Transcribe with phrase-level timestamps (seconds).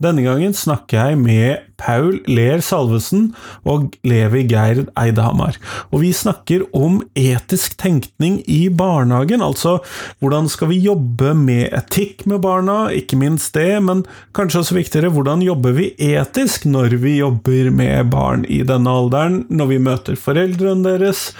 [0.00, 3.30] Denne gangen snakker jeg med Paul Ler Salvesen
[3.68, 5.56] og Levi Geir Eidehamar.
[5.92, 9.44] Og vi snakker om etisk tenkning i barnehagen.
[9.44, 9.78] Altså
[10.20, 14.04] hvordan skal vi jobbe med etikk med barna, ikke minst det, men
[14.36, 19.42] kanskje også viktigere, hvordan jobber vi etisk når vi jobber med barn i denne alderen,
[19.52, 21.30] når vi møter foreldrene deres,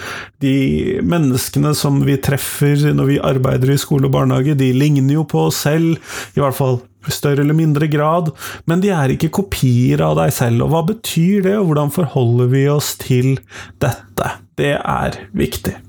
[0.41, 5.25] de menneskene som vi treffer når vi arbeider i skole og barnehage, de ligner jo
[5.25, 5.97] på oss selv,
[6.37, 8.31] i hvert fall større eller mindre grad,
[8.69, 10.65] men de er ikke kopier av deg selv.
[10.67, 13.37] Og hva betyr det, og hvordan forholder vi oss til
[13.81, 14.35] dette?
[14.59, 15.79] Det er viktig.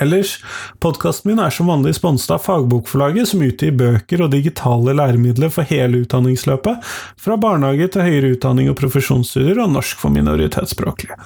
[0.00, 0.38] Ellers,
[0.80, 5.68] podkasten min er som vanlig sponset av Fagbokforlaget, som utgir bøker og digitale læremidler for
[5.68, 6.80] hele utdanningsløpet,
[7.20, 11.18] fra barnehage til høyere utdanning og profesjonsstudier og norsk for minoritetsspråklige.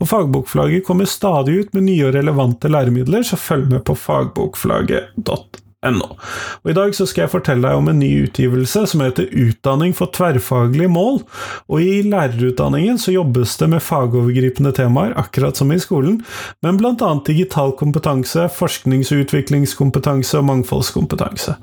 [0.00, 5.63] Og Fagbokforlaget kommer stadig ut med nye og relevante læremidler, så følg med på fagbokforlaget.no.
[5.84, 9.94] Og I dag så skal jeg fortelle deg om en ny utgivelse som heter Utdanning
[9.96, 11.20] for tverrfaglige mål.
[11.68, 16.20] Og I lærerutdanningen så jobbes det med fagovergripende temaer, akkurat som i skolen,
[16.64, 17.10] men bl.a.
[17.26, 21.56] digital kompetanse, forsknings- og utviklingskompetanse og mangfoldskompetanse.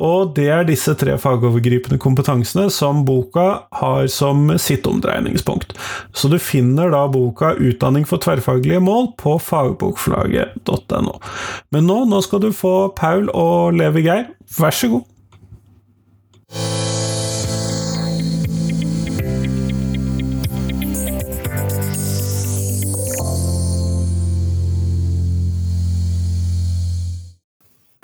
[0.00, 3.46] Og det er disse tre fagovergripende kompetansene som boka
[3.80, 5.76] har som sitt omdreiningspunkt.
[6.16, 11.16] Så du finner da boka Utdanning for tverrfaglige mål på fagbokforlaget.no.
[11.74, 15.04] Men nå, nå skal du få Paul og og Levi Geir, vær så god.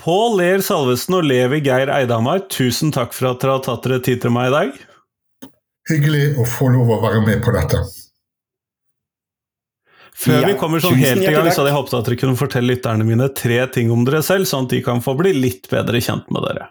[0.03, 4.03] Pål Ler Salvesen og Levi Geir Eidhamar, tusen takk for at dere har tatt dere
[4.03, 4.81] tid til meg i dag.
[5.93, 7.79] Hyggelig å få lov å være med på dette.
[10.13, 12.39] Før ja, vi kommer sånn helt i gang, så hadde jeg håpet at dere kunne
[12.39, 15.71] fortelle lytterne mine tre ting om dere selv, sånn at de kan få bli litt
[15.73, 16.69] bedre kjent med dere.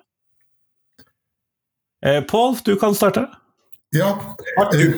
[2.06, 3.26] Eh, Pål, du kan starte.
[3.98, 4.14] Ja,
[4.72, 4.94] eh,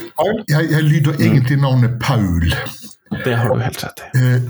[0.47, 2.51] jeg, jeg, lyder egentlig navnet Paul.
[3.23, 4.11] Det har du helt rett i.
[4.19, 4.45] Eh,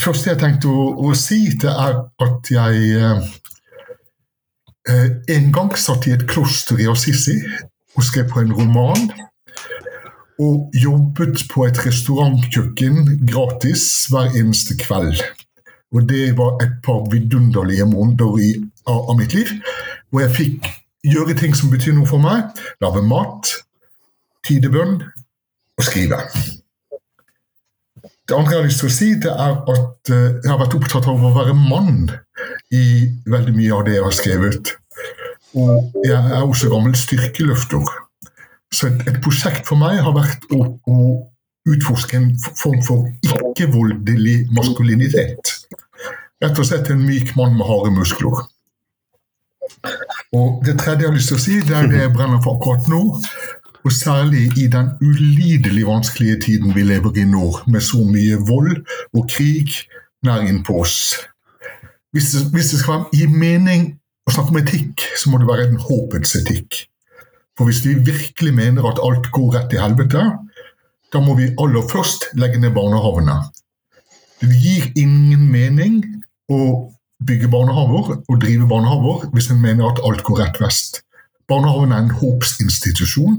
[0.00, 3.28] første jeg tenkte å, å, si, det er at jeg eh,
[4.90, 5.06] eh,
[5.36, 7.36] en gang satt i et kloster i Assisi
[7.94, 9.10] og skrev på en roman
[10.42, 15.20] og jobbet på et restaurantkjøkken gratis hver eneste kveld.
[15.94, 18.50] Og det var et par vidunderlige måneder i,
[18.86, 19.52] av, av, mitt liv,
[20.10, 20.70] hvor jeg fikk
[21.06, 22.50] gjøre ting som betyr noe for meg.
[22.82, 23.52] Lage mat,
[24.46, 24.98] tidebønn
[25.78, 26.18] og skrive.
[28.24, 30.78] Det andre jeg har lyst til å si, det er at uh, jeg har vært
[30.78, 32.08] opptatt av å være mann
[32.72, 32.86] i
[33.30, 34.72] veldig mye av det jeg har skrevet.
[35.54, 37.84] Og jeg er også gammel styrkeløfter.
[38.72, 40.98] Så et, et, prosjekt for meg har vært å, å
[41.70, 45.54] utforske en form for ikke-voldelig maskulinitet.
[46.42, 48.44] Rett og slett en myk mann med harde muskler.
[50.34, 52.58] Og Det tredje jeg har lyst til å si, det er det jeg brenner for
[52.58, 53.02] akkurat nå.
[53.84, 58.80] Og særlig i den ulidelig vanskelige tiden vi lever i nå, med så mye vold
[59.12, 59.76] og krig
[60.24, 60.96] nær innpå oss.
[62.14, 63.92] Hvis det, hvis det skal gi mening
[64.24, 66.84] å snakke om etikk, så må det være en håpets etikk.
[67.58, 70.22] For hvis vi virkelig mener at alt går rett til helvete,
[71.14, 73.36] da må vi aller først legge ned barnehavene.
[74.42, 76.00] Det gir ingen mening
[76.50, 76.60] å
[77.24, 81.00] bygge barnehaver og drive barnehaver hvis en mener at alt går rett vest.
[81.48, 83.38] Barnehagen er en håpsinstitusjon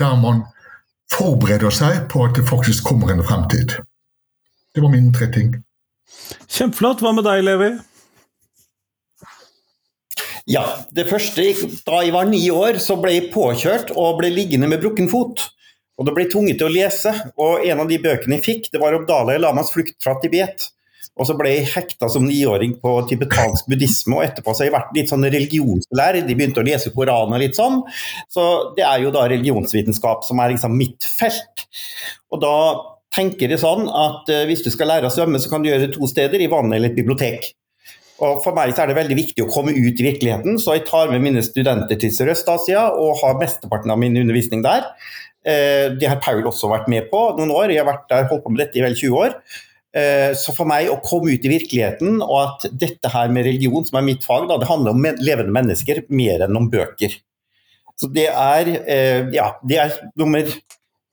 [0.00, 0.44] der man
[1.12, 3.74] forbereder seg på at det faktisk kommer en fremtid.
[4.72, 5.56] Det var mine tre ting.
[6.48, 7.02] Kjempeflott.
[7.04, 7.72] Hva med deg, Levi?
[10.50, 11.44] Ja, det første
[11.86, 15.44] Da jeg var ni år, så ble jeg påkjørt og ble liggende med brukken fot.
[16.00, 17.12] Og det ble tvunget til å lese.
[17.38, 20.70] Og en av de bøkene jeg fikk, det var om Dalai Lamas flukt fra Tibet.
[21.20, 24.74] Og så ble jeg hekta som niåring på tibetansk buddhisme, og etterpå så har jeg
[24.78, 26.24] vært litt sånn religionslærer.
[26.24, 27.82] De begynte å lese Koranen og litt sånn.
[28.32, 28.46] Så
[28.78, 31.66] det er jo da religionsvitenskap som er liksom mitt felt.
[32.32, 32.56] Og da
[33.12, 35.84] tenker jeg sånn at uh, hvis du skal lære å svømme, så kan du gjøre
[35.86, 37.52] det to steder, i vannet eller et bibliotek.
[38.22, 40.86] Og For meg så er det veldig viktig å komme ut i virkeligheten, så jeg
[40.86, 44.86] tar med mine studenter til Sørøst-Asia og har mesteparten av min undervisning der.
[45.42, 48.44] Eh, det har Paul også vært med på noen år, jeg har vært der, holdt
[48.44, 49.34] på med dette i vel 20 år.
[49.92, 53.84] Eh, så for meg å komme ut i virkeligheten, og at dette her med religion,
[53.88, 57.18] som er mitt fag, da, det handler om levende mennesker mer enn om bøker.
[57.98, 60.46] Så det er, eh, ja, det er nummer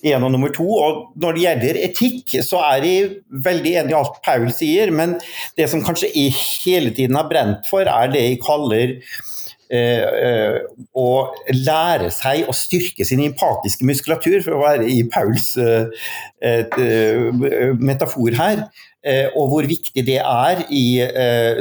[0.05, 0.63] én og nummer to.
[0.63, 3.09] Og når det gjelder etikk, så er jeg
[3.45, 5.17] veldig enig i alt Paul sier, men
[5.59, 8.95] det som kanskje jeg hele tiden har brent for, er det jeg kaller
[10.97, 11.09] å
[11.53, 15.51] lære seg å styrke sin empatiske muskulatur, for å være i Pauls
[17.77, 18.63] metafor her.
[19.07, 20.99] Og hvor viktig det er i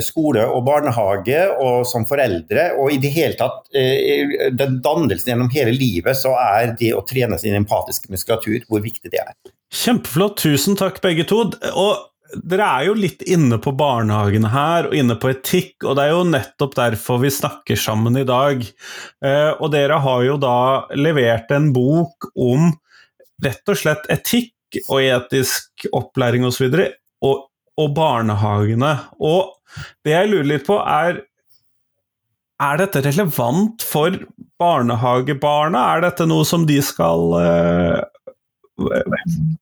[0.03, 2.73] skole og barnehage og som foreldre.
[2.83, 7.39] Og i det hele tatt den dannelsen gjennom hele livet, så er det å trene
[7.39, 9.37] sin empatiske muskulatur hvor viktig det er.
[9.71, 10.41] Kjempeflott.
[10.43, 11.45] Tusen takk, begge to.
[11.71, 16.05] Og dere er jo litt inne på barnehagene her, og inne på etikk, og det
[16.05, 18.65] er jo nettopp derfor vi snakker sammen i dag.
[19.25, 20.59] Eh, og dere har jo da
[20.99, 22.71] levert en bok om
[23.45, 26.69] rett og slett etikk og etisk opplæring osv.
[27.25, 27.49] Og,
[27.79, 28.93] og, barnehagene.
[29.19, 29.57] Og
[30.07, 31.25] det jeg lurer litt på, er
[32.59, 34.15] er dette relevant for
[34.59, 35.85] barnehagebarna?
[35.95, 38.01] Er dette noe som de skal uh,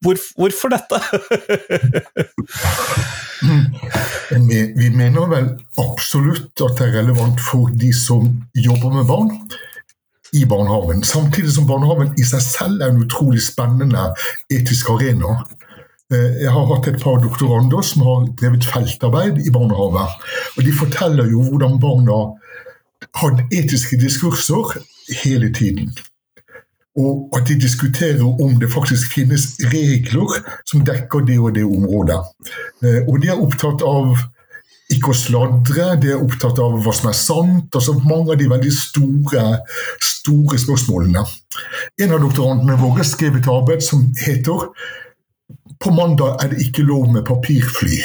[0.05, 1.01] hvor, hvorfor dette?
[4.81, 5.49] vi, mener vel
[5.81, 9.31] absolutt at det er relevant for de som jobber med barn
[10.37, 11.05] i barnehagen.
[11.07, 14.03] Samtidig som barnehagen i seg selv er en utrolig spennende
[14.53, 15.31] etisk arena.
[16.13, 20.19] Eh, jeg har hatt et par doktorander som har drevet feltarbeid i barnehager.
[20.57, 22.21] Og de forteller jo hvordan barna
[23.21, 24.79] har etiske diskurser
[25.23, 25.91] hele tiden
[26.97, 32.23] og at de diskuterer om det faktisk finnes regler som dekker det og det området.
[32.85, 34.17] Eh, og de er opptatt av
[34.95, 37.75] ikke å sladre, de er opptatt av hva som er sant.
[37.75, 39.43] altså Mange av de veldig store,
[40.01, 41.25] store spørsmålene.
[42.01, 44.71] En av doktorantene våre skrev et arbeid som heter
[45.81, 48.03] 'På mandag er det ikke lov med papirfly'.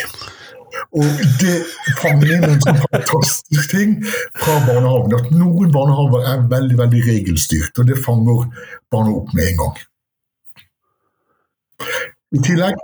[0.92, 1.06] Og
[1.40, 1.58] det
[2.02, 3.94] fanger inn en sånn fantastisk ting
[4.40, 5.16] fra barnehagen.
[5.16, 8.48] At noen barnehager er veldig veldig regelstyrt, og det fanger
[8.92, 9.80] barna opp med en gang.
[12.32, 12.76] I tillegg,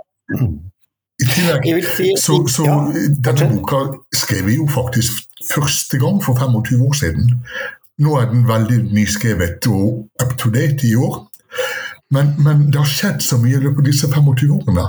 [1.18, 2.78] i tillegg si, så, så ja.
[3.28, 3.82] Denne boka
[4.14, 7.30] skrev vi jo faktisk første gang for 25 år siden.
[7.98, 11.27] Nå er den veldig nyskrevet og up to date i år.
[12.14, 14.86] Men, men det har skjedd så mye i løpet av disse 25 årene.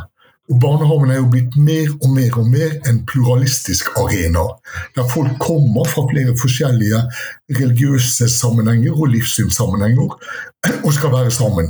[0.49, 4.47] Og Barnehagen er jo blitt mer og mer og mer en pluralistisk arena.
[4.95, 7.03] Der folk kommer fra flere forskjellige
[7.59, 10.15] religiøse sammenhenger og livssynssammenhenger
[10.79, 11.69] og skal være sammen.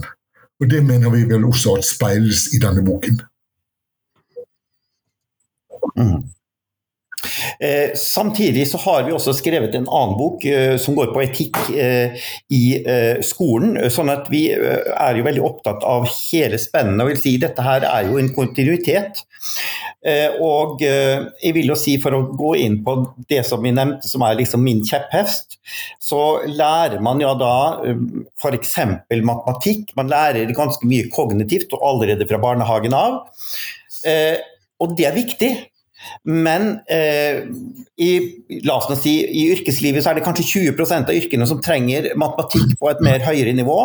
[0.59, 3.21] Og Det mener vi vel også at speiles i denne boken.
[5.97, 6.23] Mm.
[7.63, 11.57] Eh, samtidig så har vi også skrevet en annen bok eh, som går på etikk
[11.75, 12.15] eh,
[12.55, 12.61] i
[13.25, 13.75] skolen.
[13.91, 17.01] sånn at vi er jo veldig opptatt av hele spennet.
[17.03, 19.25] og vil si Dette her er jo en kontinuitet.
[20.39, 22.93] Og jeg vil jo si, for å gå inn på
[23.27, 25.57] det som vi nevnte, som er liksom min kjepphest,
[25.99, 27.81] så lærer man ja da
[28.39, 28.77] f.eks.
[29.11, 29.91] matematikk.
[29.99, 33.19] Man lærer ganske mye kognitivt og allerede fra barnehagen av.
[34.79, 35.51] og det er viktig.
[36.23, 37.43] Men eh,
[37.99, 38.09] i,
[38.63, 42.77] la oss si, i yrkeslivet så er det kanskje 20% av yrkene som trenger matematikk
[42.79, 43.77] på et mer høyere nivå.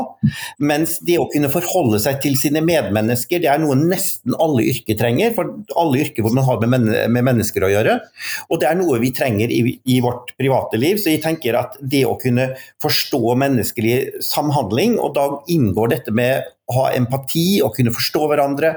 [0.63, 4.99] Mens det å kunne forholde seg til sine medmennesker, det er noe nesten alle yrker
[5.01, 5.35] trenger.
[5.37, 5.51] For
[5.81, 7.99] alle yrker hvor man har med, med mennesker å gjøre.
[8.49, 11.01] Og det er noe vi trenger i, i, vårt private liv.
[11.03, 12.53] Så jeg tenker at det å kunne
[12.83, 18.71] forstå menneskelig samhandling, og da inngår dette med ha empati og kunne forstå hverandre.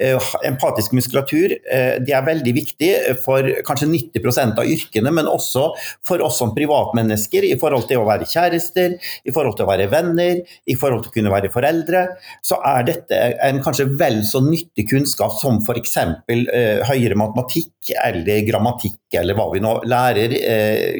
[0.00, 2.90] Eh, empatisk muskulatur eh, det er veldig viktig
[3.22, 5.68] for kanskje 90% av yrkene, men også
[6.06, 9.88] for oss som privatmennesker i forhold til å være kjærester, i forhold til å være
[9.92, 12.04] venner, i forhold til å kunne være foreldre.
[12.42, 15.96] Så er dette en kanskje vel så nyttig kunnskap som f.eks.
[16.28, 20.34] Eh, høyere matematikk eller grammatikk, eller hva vi nå lærer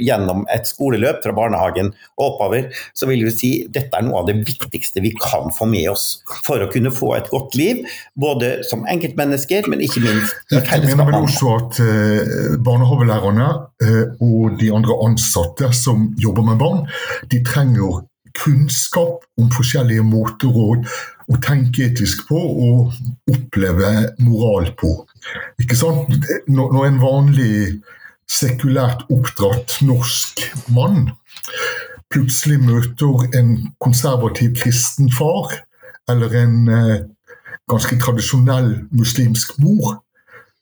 [0.00, 2.70] gjennom et skoleløp fra barnehagen og oppover.
[2.96, 6.06] Så vil vi si dette er noe av det viktigste vi kan få med oss
[6.46, 7.84] for å kunne få et godt liv,
[8.18, 10.36] både som enkeltmennesker, men ikke minst.
[10.52, 13.48] Jeg mener vel også at eh, barnehagelærerne
[13.84, 16.86] eh, og de andre ansatte som jobber med barn,
[17.32, 18.04] de trenger
[18.38, 22.98] kunnskap om forskjellige måter å tenke etisk på og
[23.32, 24.92] oppleve moral på.
[25.62, 26.12] Ikke sant?
[26.48, 27.54] Når en vanlig
[28.28, 30.42] sekulært oppdratt norsk
[30.74, 31.08] mann
[32.12, 35.52] plutselig møter en konservativ kristen far,
[36.08, 37.00] eller en eh,
[37.68, 39.98] ganske tradisjonell muslimsk mor,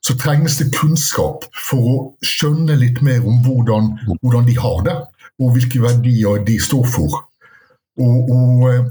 [0.03, 1.97] så trengs det kunnskap for å
[2.27, 3.93] skjønne litt mer om hvordan,
[4.23, 4.97] hvordan de har det,
[5.43, 7.21] og hvilke verdier de står for.
[8.03, 8.87] Og, og eh,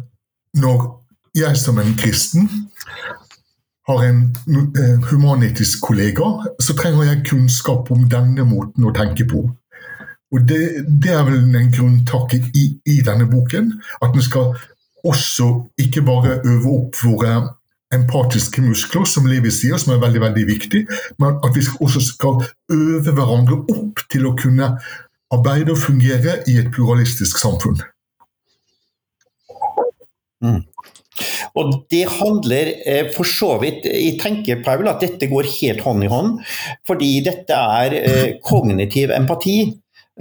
[0.63, 0.87] når
[1.35, 2.47] jeg som en kristen
[3.87, 9.45] har en eh, humanetisk kollega, så trenger jeg kunnskap om denne måten å tenke på.
[10.33, 13.69] Og Det, det er vel en grunntak i, i, denne boken.
[14.01, 14.55] At vi skal
[15.05, 17.35] også ikke bare øve opp våre
[17.93, 20.81] empatiske muskler, som Levi sier, som er veldig veldig viktig,
[21.21, 22.41] men at vi også skal
[22.73, 24.73] øve hverandre opp til å kunne
[25.31, 27.77] arbeide og fungere i et pluralistisk samfunn.
[30.43, 30.65] Mm.
[31.55, 36.03] Og det handler eh, for så vidt Jeg tenker Paul, at dette går helt hånd
[36.03, 36.37] i hånd,
[36.87, 39.57] fordi dette er eh, kognitiv empati.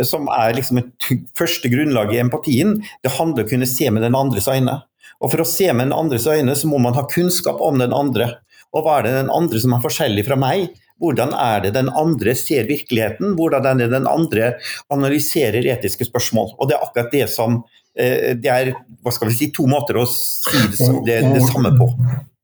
[0.03, 2.81] Som er liksom et første grunnlag i empatien.
[3.03, 4.81] Det handler om å kunne se med den andres øyne.
[5.23, 7.95] Og For å se med den andres øyne, så må man ha kunnskap om den
[7.95, 8.33] andre.
[8.75, 10.73] Og hva er det den andre som er forskjellig fra meg?
[11.03, 13.35] Hvordan er det den andre ser virkeligheten?
[13.39, 14.55] Hvordan er det den andre
[14.95, 16.55] analyserer etiske spørsmål?
[16.59, 17.63] Og Det er akkurat det som
[17.95, 18.73] det er
[19.05, 21.91] hva skal vi si, to måter å si det, det, det samme på.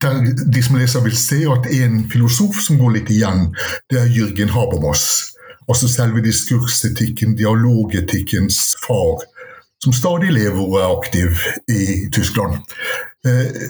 [0.01, 3.49] De som leser vil se at en filosof som går litt igjen,
[3.91, 5.03] det er Jürgen Habermas.
[5.69, 9.25] Altså selve diskursetikken, dialogetikkens far,
[9.83, 12.59] som stadig lever og er aktiv i Tyskland.
[13.27, 13.69] Eh,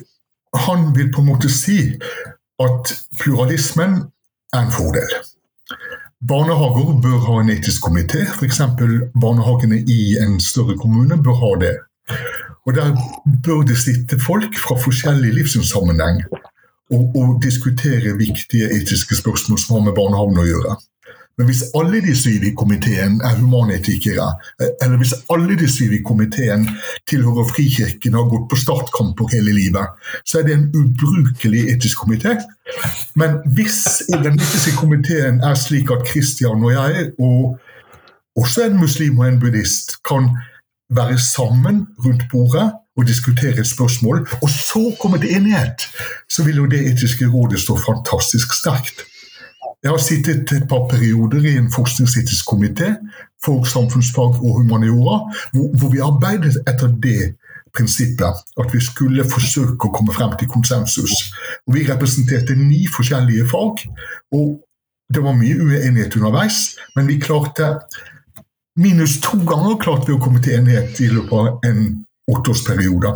[0.67, 1.79] han vil på en måte si
[2.61, 4.01] at pluralismen
[4.51, 5.13] er en fordel.
[6.27, 8.59] Barnehager bør ha en etisk komité, f.eks.
[9.23, 11.75] barnehagene i en større kommune bør ha det.
[12.65, 12.93] Og Der
[13.45, 16.21] bør det sitte folk fra forskjellig livssynssammenheng
[16.93, 20.75] og, og diskutere viktige etiske spørsmål som har med barnehagen å gjøre.
[21.38, 24.27] Men hvis alle de syv i komiteen er humanetikere,
[24.81, 26.67] eller hvis alle de syv i komiteen
[27.09, 29.88] tilhører Frikirken og har gått på startkamper hele livet,
[30.25, 32.35] så er det en ubrukelig etisk komité.
[33.15, 33.79] Men hvis
[34.11, 37.57] den etiske komiteen er slik at Kristian og jeg, og
[38.35, 40.29] også en muslim og en buddhist, kan
[40.91, 45.88] være sammen rundt bordet og diskutere et spørsmål, og så komme til enighet,
[46.29, 49.07] så vil jo det etiske rådet stå fantastisk sterkt.
[49.81, 52.91] Jeg har sittet et par perioder i en forskningsetisk komité
[53.45, 55.17] for samfunnsfag og humaniora,
[55.53, 57.35] hvor, hvor, vi arbeidet etter det
[57.73, 61.31] prinsippet at vi skulle forsøke å komme frem til konsensus.
[61.65, 63.88] Og vi representerte ni forskjellige fag,
[64.38, 64.61] og
[65.11, 67.75] det var mye uenighet underveis, men vi klarte
[68.79, 71.81] Minus to ganger klarte vi å komme til enighet i løpet av en
[72.31, 73.11] åtteårsperiode.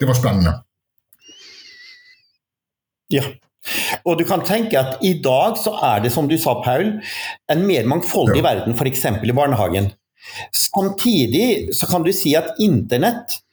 [0.00, 0.54] Det var spennende.
[3.14, 3.22] Ja,
[4.04, 6.98] og du kan tenke at i dag så er det, som du sa, Paul,
[7.52, 8.48] en mer mangfoldig ja.
[8.48, 9.06] verden, f.eks.
[9.24, 9.92] i barnehagen.
[10.52, 13.43] Samtidig så kan du si at internett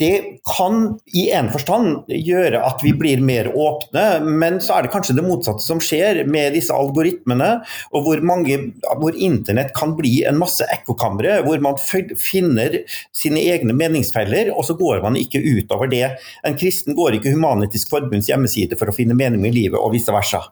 [0.00, 4.92] det kan i en forstand gjøre at vi blir mer åpne, men så er det
[4.94, 7.50] kanskje det motsatte som skjer med disse algoritmene,
[7.92, 8.58] og hvor, mange,
[9.00, 12.80] hvor internett kan bli en masse ekkokamre, hvor man finner
[13.16, 16.06] sine egne meningsfeller, og så går man ikke utover det.
[16.46, 20.14] En kristen går ikke Human-Etisk Forbunds hjemmeside for å finne mening i livet, og vice
[20.14, 20.46] versa.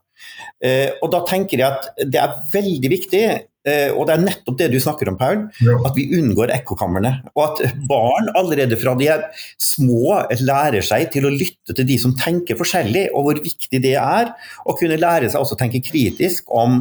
[0.62, 3.26] Eh, og da tenker jeg at det er veldig viktig
[3.66, 5.46] Eh, og det er nettopp det du snakker om, Paul.
[5.86, 7.12] At vi unngår ekkokamrene.
[7.34, 9.24] Og at barn allerede fra de er
[9.62, 13.96] små lærer seg til å lytte til de som tenker forskjellig, og hvor viktig det
[13.98, 14.30] er.
[14.66, 16.78] å kunne lære seg også å tenke kritisk om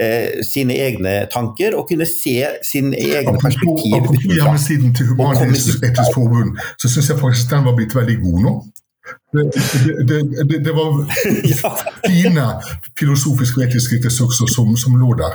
[0.00, 2.36] eh, sine egne tanker, og kunne se
[2.66, 3.94] sin egen perspektiv.
[4.00, 8.56] Apropos hjemmesiden til Human-Etisk Forbund, så syns jeg faktisk den var blitt veldig god nå.
[9.34, 10.18] Det,
[10.48, 11.04] det, det, var
[12.06, 12.44] fine
[12.98, 15.34] filosofiske og etiske ressurser som, som, lå der.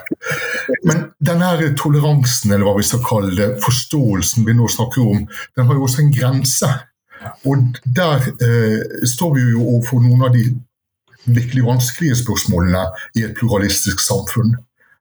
[0.88, 5.70] Men denne toleransen, eller hva vi skal kalle det, forståelsen vi nå snakker om, den
[5.70, 6.72] har jo også en grense.
[7.52, 10.48] Og der eh, står vi jo overfor noen av de
[11.28, 12.86] virkelig vanskelige spørsmålene
[13.20, 14.56] i et pluralistisk samfunn.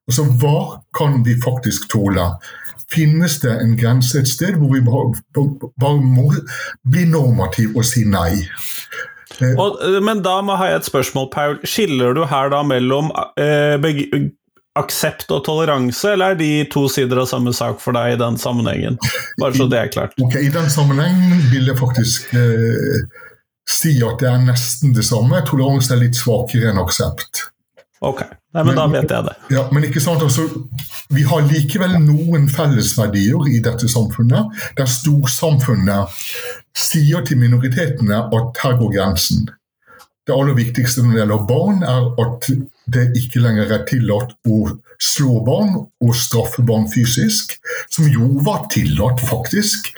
[0.08, 2.26] Altså, Hva kan vi faktisk tåle?
[2.92, 6.30] Finnes det en grense et sted hvor vi bare må
[6.88, 8.47] bli normativ og si nei.
[9.38, 11.61] Eh, og, eh, men da må jeg et spørsmål, Paul.
[11.68, 13.76] Skiller du her da mellom eh,
[14.78, 18.38] aksept og toleranse, eller er de to sider av samme sak for deg i den
[18.40, 18.99] sammenhengen?
[19.40, 20.16] Bare så det er klart.
[20.23, 23.04] Okay, I den sammenhengen vil jeg faktisk eh,
[23.68, 25.42] si at det er nesten det samme.
[25.47, 27.49] Toleranse er litt svakere enn aksept.
[28.00, 28.21] Ok,
[28.55, 29.35] Nei, men, men, da vet jeg det.
[29.50, 30.47] Ja, Men ikke sant, altså,
[31.11, 36.21] vi har likevel noen fellesverdier i dette samfunnet, der storsamfunnet
[36.78, 39.49] sier til minoritetene at her går grensen.
[40.28, 42.50] Det aller viktigste når det gjelder barn, er at
[42.93, 44.59] det ikke lenger er tillatt å
[45.00, 47.55] slå barn og straffe barn fysisk,
[47.90, 49.90] som jo var tillatt faktisk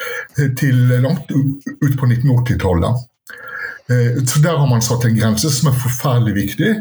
[0.61, 3.07] til langt ut på 1980-tallet.
[3.91, 6.75] Eh, så Der har man satt en grense som er forferdelig viktig.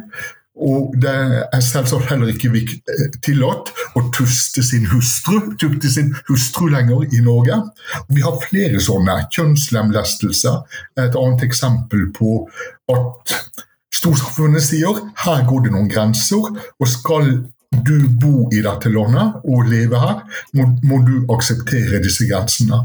[0.59, 1.11] Og det
[1.45, 7.21] er selvsagt heller ikke eh, tillatt å tuste sin hustru, tukte sin hustru lenger i
[7.23, 7.61] Norge.
[8.11, 9.21] Vi har flere sånne.
[9.31, 10.55] Kjønnslemlestelse
[10.99, 12.41] er et annet eksempel på
[12.91, 13.37] at
[13.99, 17.31] storsamfunnet sier her går det noen grenser, og skal
[17.69, 20.23] du bo i dette landet og leve her,
[20.57, 22.81] må, må du akseptere disse grensene.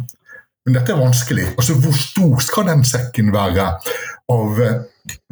[0.65, 1.51] Men dette er vanskelig.
[1.59, 3.67] Altså, Hvor stor skal den sekken være
[4.33, 4.79] av eh,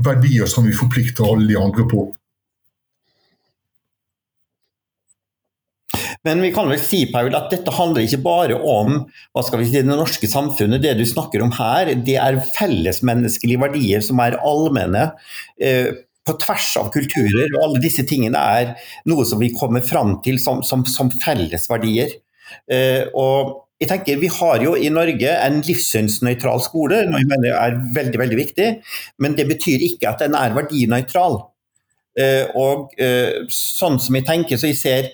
[0.05, 2.09] verdier som vi forplikter alle de andre på?
[6.27, 9.01] Men vi kan vel si Paul, at dette handler ikke bare om
[9.35, 10.83] hva skal vi si, det norske samfunnet.
[10.85, 15.11] Det du snakker om her, det er fellesmenneskelige verdier som er allmenne.
[15.59, 15.91] Eh,
[16.23, 18.77] på tvers av kulturer, og alle disse tingene er
[19.11, 22.15] noe som vi kommer fram til som, som, som fellesverdier.
[22.71, 27.57] Eh, og jeg tenker Vi har jo i Norge en livssynsnøytral skole, noe jeg mener
[27.57, 28.69] er veldig veldig viktig.
[29.19, 31.41] Men det betyr ikke at den er verdinøytral.
[32.13, 35.11] Eh, og eh, sånn som jeg tenker, så jeg ser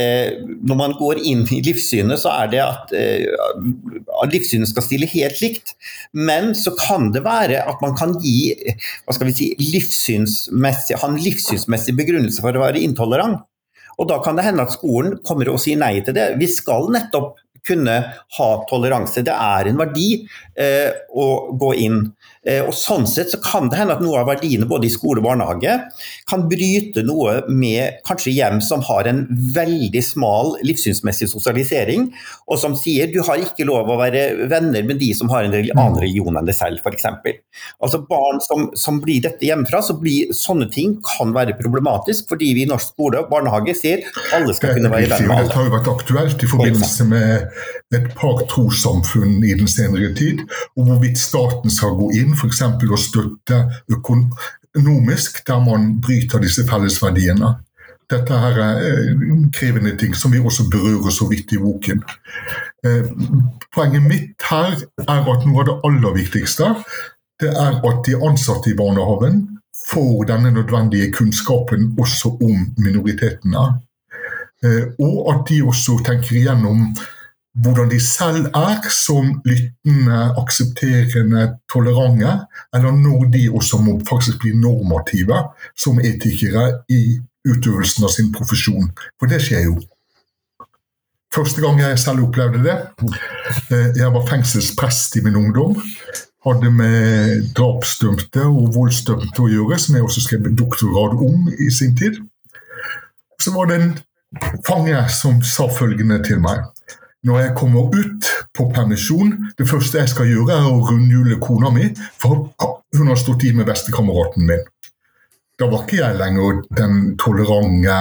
[0.00, 2.94] Når man går inn i livssynet, så er det at
[4.32, 5.74] livssynet skal stille helt likt.
[6.16, 8.54] Men så kan det være at man kan gi
[9.04, 13.44] hva skal vi si, livssynsmessig, ha en livssynsmessig begrunnelse for å være intolerant.
[14.00, 16.30] Og da kan det hende at skolen kommer og sier nei til det.
[16.40, 17.96] Vi skal nettopp kunne
[18.38, 19.22] ha toleranse.
[19.24, 20.08] Det er en verdi
[20.58, 21.26] eh, å
[21.58, 22.04] gå inn.
[22.42, 25.22] Eh, og Sånn sett så kan det hende at noe av verdiene både i skole
[25.22, 25.76] og barnehage
[26.26, 29.22] kan bryte noe med kanskje hjem som har en
[29.54, 32.08] veldig smal livssynsmessig sosialisering,
[32.50, 35.54] og som sier du har ikke lov å være venner med de som har en
[35.54, 37.06] annen religion enn deg selv, f.eks.
[37.82, 42.52] Altså barn som, som, blir dette hjemmefra, så blir sånne ting kan være problematisk, fordi
[42.58, 44.02] vi i norsk skole og barnehage sier
[44.34, 45.52] alle skal kunne være venner med alle.
[45.52, 47.51] Det har jo vært aktuelt i forbindelse med
[47.94, 50.44] et par trossamfunn i den senere tid,
[50.76, 52.62] og hvorvidt staten skal gå inn f.eks.
[52.66, 53.60] å støtte
[53.92, 57.54] økonomisk der man bryter disse fellesverdiene.
[58.12, 59.22] Dette her er eh,
[59.54, 62.02] krevende ting som vi også berører så vidt i boken.
[62.84, 63.08] Eh,
[63.72, 66.74] poenget mitt her er at noe av det aller viktigste
[67.42, 69.40] det er at de ansatte i barnehagen
[69.88, 73.64] får denne nødvendige kunnskapen også om minoritetene.
[74.62, 76.92] Eh, og at de også tenker igjennom
[77.60, 84.54] hvordan de selv er som lyttende, aksepterende, tolerante, eller når de også må faktisk bli
[84.56, 85.42] normative
[85.76, 87.18] som etikere i
[87.48, 88.88] utøvelsen av sin profesjon.
[89.20, 89.76] For det skjer jo.
[91.32, 92.74] Første gang jeg selv opplevde det
[93.72, 95.78] eh, Jeg var fengselsprest i min ungdom.
[96.44, 101.96] Hadde med drapsdømte og voldsdømte å gjøre, som jeg også skrev doktorgrad om i sin
[101.96, 102.18] tid.
[103.40, 103.94] Så var det en
[104.66, 106.64] fange som sa følgende til meg
[107.26, 111.70] når jeg kommer ut på permisjon, det første jeg skal gjøre, er å rundhjule kona
[111.74, 112.48] mi, for
[112.96, 114.64] hun har stått i med bestekameraten min.
[115.60, 117.96] Da var ikke jeg lenger den tolerante,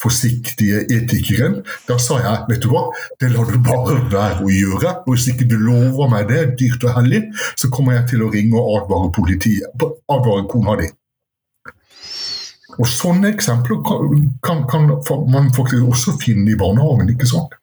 [0.00, 1.58] forsiktige etikeren.
[1.88, 2.86] Da sa jeg vet du hva,
[3.20, 4.94] det lar du bare være å gjøre.
[5.04, 7.26] Og hvis ikke du lover meg det, dyrt og hellig,
[7.58, 10.88] så kommer jeg til å ringe og advare politiet, advare kona di.
[12.78, 17.12] Og Sånne eksempler kan, kan, kan man faktisk også finne i barnehagen.
[17.12, 17.58] ikke sant?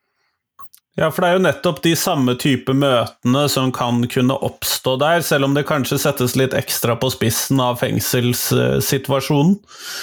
[1.00, 5.22] Ja, for det er jo nettopp de samme type møtene som kan kunne oppstå der,
[5.24, 9.56] selv om det kanskje settes litt ekstra på spissen av fengselssituasjonen.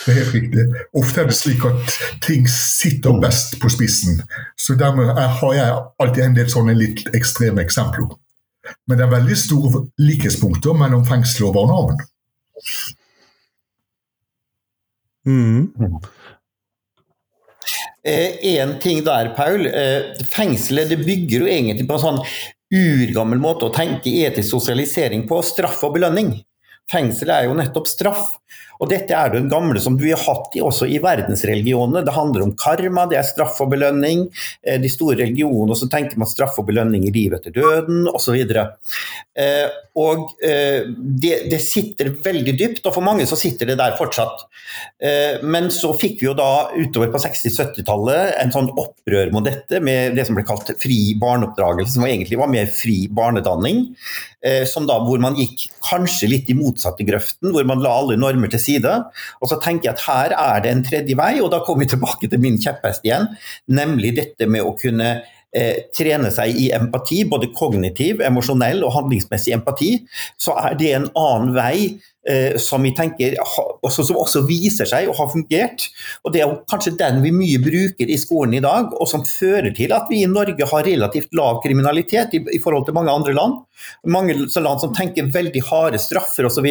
[0.06, 0.64] Det er helt riktig.
[0.96, 4.22] Ofte er det slik at ting sitter best på spissen.
[4.56, 8.16] Så dermed har jeg alltid en del sånne litt ekstreme eksempler.
[8.88, 12.00] Men det er veldig store likhetspunkter mellom fengsel og barnehagen.
[15.28, 15.98] Mm.
[18.06, 19.66] Eh, ting der, Paul.
[19.66, 22.20] Eh, fengselet det bygger jo egentlig på en sånn
[22.76, 25.40] urgammel måte å tenke etisk sosialisering på.
[25.42, 26.36] Straff og belønning.
[26.90, 28.36] Fengsel er jo nettopp straff.
[28.80, 32.04] Og dette er det gamle som vi har hatt i, også i verdensreligionene.
[32.06, 34.26] Det handler om karma, det er straff og belønning.
[34.66, 38.36] Eh, de store religionene så tenker man straff og belønning i livet etter døden osv.
[38.36, 43.96] Eh, og eh, det, det, sitter veldig dypt, og for mange så sitter det der
[43.98, 44.44] fortsatt.
[45.46, 50.16] Men så fikk vi jo da utover på 60-70-tallet en sånn opprør mot dette, med
[50.16, 53.86] det som ble kalt fri barneoppdragelse, som egentlig var mer fri barnedanning.
[54.68, 58.52] Som da, hvor man gikk kanskje litt i motsatte grøften, hvor man la alle normer
[58.52, 58.96] til side.
[59.40, 61.94] Og så tenker jeg at her er det en tredje vei, og da kommer vi
[61.94, 63.30] tilbake til min kjepphest igjen.
[63.72, 65.14] Nemlig dette med å kunne
[65.56, 69.92] eh, trene seg i empati, både kognitiv, emosjonell og handlingsmessig empati.
[70.40, 71.78] Så er det en annen vei
[72.58, 73.36] som vi tenker
[73.86, 75.86] også, som også viser seg å ha fungert.
[76.26, 79.70] Og Det er kanskje den vi mye bruker i skolen i dag, og som fører
[79.76, 83.60] til at vi i Norge har relativt lav kriminalitet i, forhold til mange andre land.
[84.08, 86.66] Mange land som tenker veldig harde straffer osv.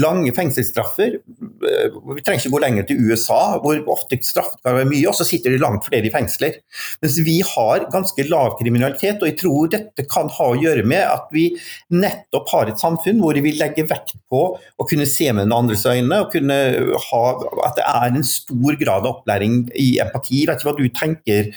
[0.00, 1.18] Lange fengselsstraffer.
[1.20, 5.16] Eh, vi trenger ikke gå lenger til USA, hvor ofte straff kan være mye, og
[5.18, 6.60] så sitter det langt flere i fengsler.
[7.02, 11.04] Mens vi har ganske lav kriminalitet, og jeg tror dette kan ha å gjøre med
[11.04, 11.50] at vi
[11.92, 14.42] nettopp har et samfunn hvor vi legger vekt på
[14.80, 16.56] å kunne se med den andres øyne, og kunne
[17.04, 17.22] ha,
[17.66, 20.40] at det er en stor grad av opplæring i empati.
[20.40, 21.50] Jeg vet ikke hva du tenker,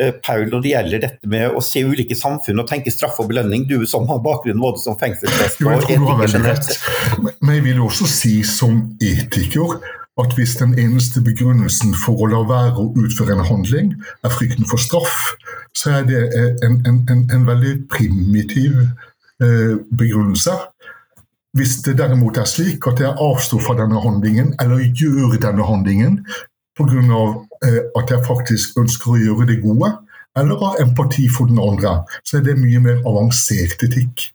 [0.00, 3.28] eh, Paul, når det gjelder dette med å se ulike samfunn og tenke straff og
[3.32, 6.78] belønning, du som har bakgrunn både som fengselsprest og etiker generelt.
[7.40, 9.76] Men jeg vil også si som etiker
[10.20, 14.68] at hvis den eneste begrunnelsen for å la være å utføre en handling er frykten
[14.68, 15.32] for straff,
[15.76, 16.20] så er det
[16.64, 18.76] en, en, en, en veldig primitiv
[19.40, 20.56] eh, begrunnelse.
[21.52, 26.22] Hvis det derimot er slik at jeg avstår fra denne handlingen, eller gjør denne handlingen
[26.78, 27.24] pga.
[27.62, 29.92] Eh, at jeg faktisk ønsker å gjøre det gode,
[30.38, 34.32] eller har empati for den andre, så er det mye mer avansert etikk.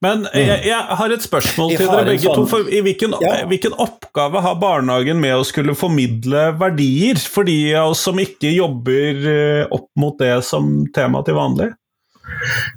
[0.00, 0.36] Men mm.
[0.38, 2.44] jeg, jeg, har et spørsmål til dere begge to.
[2.48, 3.34] for i hvilken, ja.
[3.50, 8.54] hvilken, oppgave har barnehagen med å skulle formidle verdier, for de av oss som ikke
[8.54, 11.68] jobber eh, opp mot det som tema til vanlig?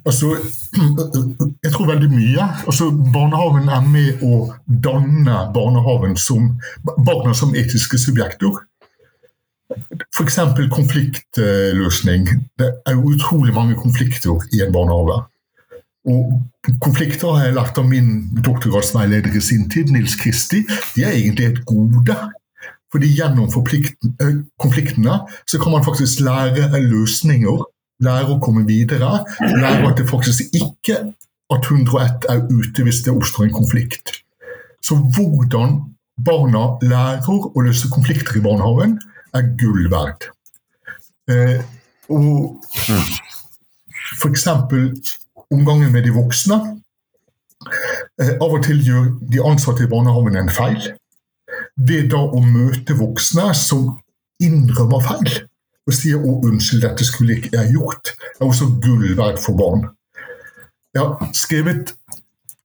[0.04, 0.34] Altså,
[1.64, 2.46] jeg tror veldig mye.
[2.66, 8.60] Altså, barnehagen er med å danne barnehagen som, barna som etiske subjekter.
[10.14, 10.38] F.eks.
[10.70, 12.28] konfliktløsning.
[12.58, 15.22] Det er jo utrolig mange konflikter i en barnehage.
[16.04, 18.10] Og konflikter har jeg lært av min
[18.44, 20.60] doktorgradsveileder i sin tid, Nils Kristi.
[20.96, 22.16] De er egentlig et gode.
[22.94, 25.16] Fordi gjennom eh, konfliktene
[25.50, 27.64] så kan man faktisk lære løsninger.
[28.02, 29.22] Lære å komme videre.
[29.40, 30.96] Lære at det faktisk ikke
[31.52, 34.20] at 101 er ute hvis det oppstår en konflikt.
[34.82, 35.78] Så hvordan
[36.24, 38.98] barna lærer å løse konflikter i barnehagen,
[39.34, 40.28] er gull verd.
[41.30, 41.62] Eh,
[42.12, 42.60] og
[44.28, 44.92] eksempel
[45.50, 46.60] omgangen med de voksne.
[48.20, 50.92] Eh, av og til gjør de ansatte i barnehagen en feil.
[51.74, 53.88] Det da å møte voksne som
[54.42, 55.34] innrømmer feil
[55.86, 59.88] og sier 'å, unnskyld, dette skulle ikke jeg gjort', er også gull verdt for barn.
[60.94, 61.94] Jeg har skrevet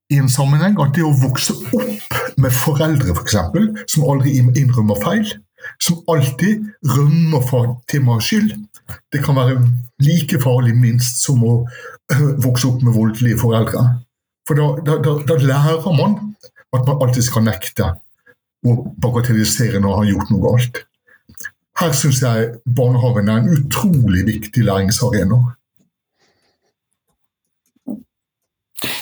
[0.10, 4.98] i en sammenheng at det å vokse opp med foreldre for eksempel, som aldri innrømmer
[5.04, 5.26] feil,
[5.82, 8.54] som alltid rømmer fra temaets skyld,
[9.14, 9.60] det kan være
[10.02, 11.56] like farlig minst som å
[12.42, 13.84] vokse opp med voldelige foreldre.
[14.48, 16.16] For da, da, da, lærer man
[16.74, 17.92] at man alltid skal nekte
[18.66, 20.82] å bagatellisere når man har gjort noe galt.
[21.80, 25.40] Her syns jeg barnehagen er en utrolig viktig læringsarena.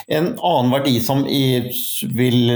[0.08, 1.74] En annen verdi som jeg
[2.16, 2.52] vil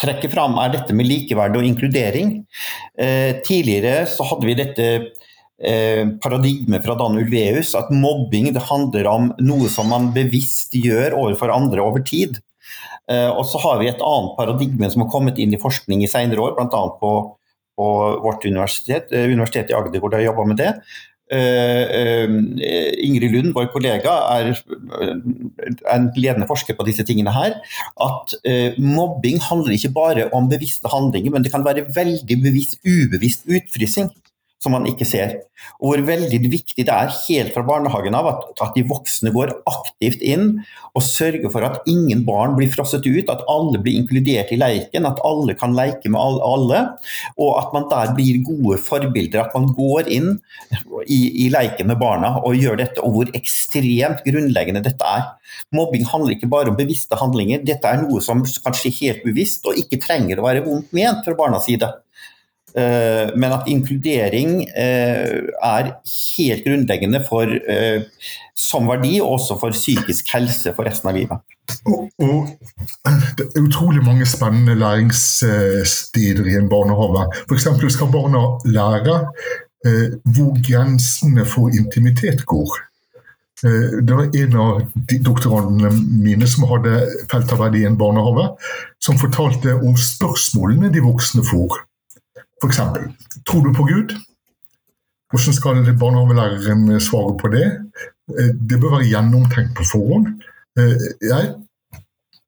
[0.00, 2.38] trekke fram, er dette med likeverd og inkludering.
[2.98, 4.88] Eh, tidligere så hadde vi dette
[5.56, 11.16] Eh, paradigme fra Dan Ulveus at mobbing det handler om noe som man bevisst gjør
[11.16, 12.36] overfor andre over tid.
[13.08, 16.10] Eh, og så har vi et annet paradigme som har kommet inn i forskning i
[16.12, 16.82] senere år, bl.a.
[17.00, 17.12] På,
[17.76, 17.88] på
[18.24, 20.72] vårt universitet, eh, Universitetet i Agder, hvor de har jobba med det.
[23.02, 24.52] Ingrid Lund, vår kollega, er
[25.90, 27.56] en ledende forsker på disse tingene her.
[27.98, 28.36] At
[28.78, 34.12] mobbing handler ikke bare om bevisste handlinger, men det kan være veldig bevisst, ubevisst utfrysing
[34.62, 35.34] som man ikke ser.
[35.80, 39.52] Og hvor veldig viktig det er helt fra barnehagen av at, at, de voksne går
[39.68, 40.60] aktivt inn
[40.96, 45.08] og sørger for at ingen barn blir frosset ut, at alle blir inkludert i leiken,
[45.08, 46.82] at alle kan leke med alle,
[47.36, 49.44] og at man der blir gode forbilder.
[49.44, 50.32] At man går inn
[51.04, 55.28] i, i leiken med barna og gjør dette, og hvor ekstremt grunnleggende dette er.
[55.76, 59.78] Mobbing handler ikke bare om bevisste handlinger, dette er noe som kanskje helt bevisst og
[59.78, 61.92] ikke trenger å være vondt ment fra barnas side.
[62.76, 65.92] Eh, men at inkludering eh, er
[66.36, 68.02] helt grunnleggende for, eh,
[68.52, 71.54] som verdi, og også for psykisk helse for resten av livet.
[71.88, 72.50] Og, og,
[73.38, 77.24] Det er utrolig mange spennende læringssteder i en barnehage.
[77.48, 77.68] F.eks.
[77.94, 79.22] skal barna lære
[80.34, 82.72] hvor grensene for intimitet går.
[83.62, 85.92] Det var en av de doktorandene
[86.24, 88.48] mine som hadde feltarbeid i en barnehage,
[88.98, 91.86] som fortalte om spørsmålene de voksne får.
[92.62, 92.80] F.eks.:
[93.46, 94.16] Tror du på Gud?
[95.30, 97.66] Hvordan skal barnehagelæreren svare på det?
[98.38, 100.26] Eh, det bør være gjennomtenkt på forhånd.
[100.78, 101.54] Eh, jeg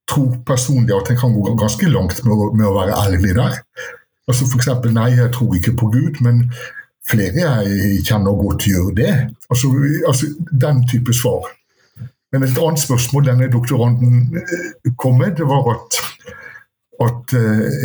[0.08, 3.60] tror personlig at en kan gå ganske langt med å være ærlig der.
[4.28, 6.48] Altså F.eks.: Nei, jeg tror ikke på Gud, men
[7.10, 9.12] flere jeg kjenner godt gjør det.
[9.50, 9.72] Altså,
[10.06, 11.50] altså Den type svar.
[12.32, 16.00] Men et annet spørsmål denne doktoranden eh, kom med, det var at,
[17.00, 17.32] at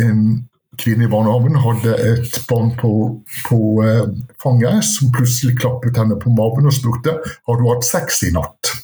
[0.04, 0.48] en
[0.80, 2.92] kvinne i barnehagen hadde et barn på,
[3.48, 4.06] på eh,
[4.42, 8.74] fanget som plutselig klappet henne på maven og spurte har du hatt sex i natt.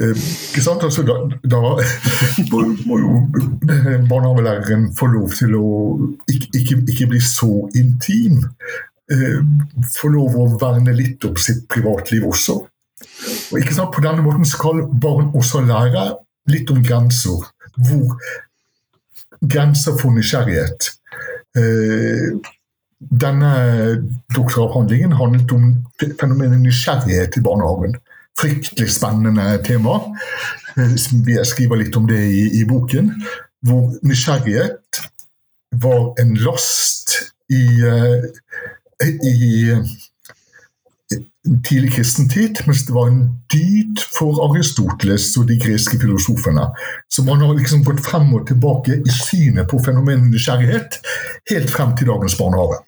[0.00, 0.84] Eh, ikke sant?
[0.86, 1.60] Altså, da, da
[2.86, 3.12] må, jo
[4.08, 5.68] barnehagelæreren få lov til å
[6.30, 8.40] ikke, ikke, ikke bli så intim.
[9.12, 9.40] Eh,
[9.96, 12.60] få lov å verne litt om sitt privatliv også.
[13.52, 13.92] Og ikke sant?
[13.92, 16.08] På denne måten skal barn også lære
[16.50, 17.44] litt om grenser.
[17.76, 18.16] Hvor
[19.42, 20.90] grenser for nysgjerrighet.
[23.22, 23.52] Denne
[24.36, 25.70] doktoravhandlingen handlet om
[26.20, 27.96] fenomenet nysgjerrighet i barnehagen.
[28.38, 29.98] Fryktelig spennende tema.
[30.76, 33.10] Jeg skriver litt om det i, i boken.
[33.66, 35.02] Hvor nysgjerrighet
[35.82, 37.16] var en last
[37.52, 37.64] i,
[39.02, 39.74] i
[41.42, 46.68] tidlig kristen tid, mens det var en dyd for Aristoteles og de greske filosofene.
[47.10, 51.00] Så man har liksom gått frem og tilbake i synet på fenomenet nysgjerrighet
[51.50, 52.82] helt frem til dagens barnehage.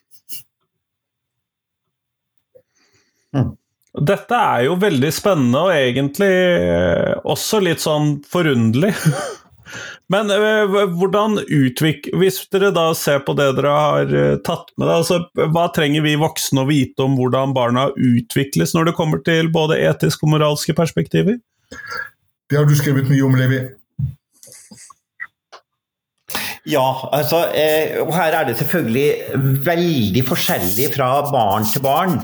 [3.94, 8.94] Dette er jo veldig spennende og egentlig eh, også litt sånn forunderlig.
[10.14, 12.08] Men øh, hvordan utvik...
[12.14, 16.04] Hvis dere da ser på det dere har øh, tatt med, deg, altså, hva trenger
[16.06, 20.36] vi voksne å vite om hvordan barna utvikles når det kommer til både etiske og
[20.36, 21.40] moralske perspektiver?
[22.50, 23.64] Det har du skrevet mye om, Levi.
[26.64, 32.14] Ja, altså, eh, og her er det selvfølgelig veldig forskjellig fra barn til barn.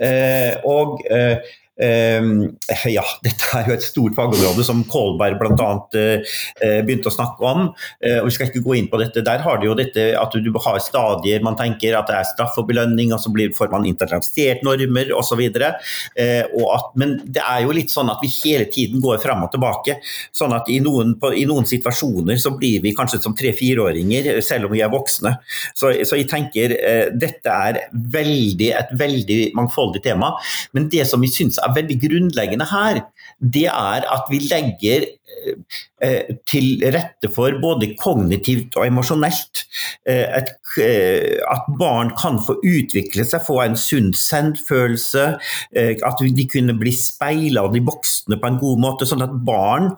[0.00, 1.36] Eh, og eh,
[1.76, 5.70] ja, dette er jo et stort fagområde som Kolberg bl.a.
[5.94, 6.22] Uh,
[6.62, 7.64] uh, begynte å snakke om.
[7.98, 9.24] Uh, og Vi skal ikke gå inn på dette.
[9.26, 12.58] Der har du jo dette at du har stadier man tenker at det er straff
[12.62, 15.42] og belønning, og så får man internalisert normer osv.
[15.50, 19.98] Uh, men det er jo litt sånn at vi hele tiden går fram og tilbake.
[20.34, 24.68] sånn at i noen, på, i noen situasjoner så blir vi kanskje som tre-fireåringer, selv
[24.68, 25.34] om vi er voksne.
[25.74, 26.76] Så, så jeg tenker
[27.18, 30.34] dette er veldig, et veldig mangfoldig tema.
[30.76, 33.00] Men det som vi syns er veldig grunnleggende her,
[33.40, 35.06] det er at vi legger
[36.48, 39.64] til rette for både kognitivt og emosjonelt.
[40.08, 40.42] Eh,
[40.82, 45.24] eh, at barn kan få utvikle seg, få en sunn selvfølelse.
[46.04, 49.08] At de kunne bli speila av de voksne på en god måte.
[49.08, 49.92] Sånn at barn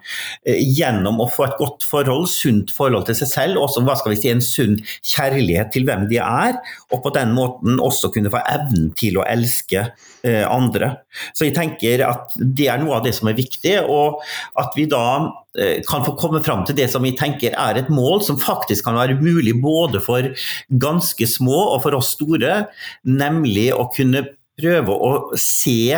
[0.46, 3.84] gjennom å få et godt forhold, sunt forhold til seg selv, også
[4.16, 6.58] si, en sunn kjærlighet til hvem de er,
[6.92, 9.88] og på den måten også kunne få evnen til å elske
[10.26, 10.90] andre.
[11.36, 14.22] Så jeg tenker at det er noe av det som er viktig, og
[14.58, 15.25] at vi da Eh,
[15.88, 18.98] kan få komme fram til det som vi tenker er et mål som faktisk kan
[18.98, 20.26] være mulig både for
[20.68, 22.66] ganske små og for oss store,
[23.08, 24.26] nemlig å kunne
[24.60, 25.96] prøve å se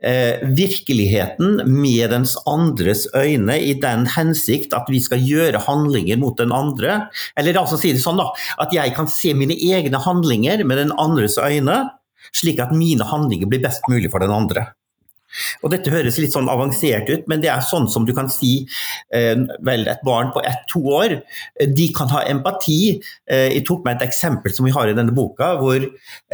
[0.00, 6.36] Eh, virkeligheten med dens andres øyne i den hensikt at vi skal gjøre handlinger mot
[6.38, 7.06] den andre.
[7.36, 8.30] Eller altså si det sånn da,
[8.62, 11.82] at jeg kan se mine egne handlinger med den andres øyne,
[12.36, 14.68] slik at mine handlinger blir best mulig for den andre.
[15.62, 18.52] Og Dette høres litt sånn avansert ut, men det er sånn som du kan si
[19.14, 19.34] eh,
[19.66, 21.18] vel, et barn på ett-to år.
[21.60, 22.96] Eh, de kan ha empati.
[23.30, 25.84] Eh, jeg tok med et eksempel som vi har i denne boka, hvor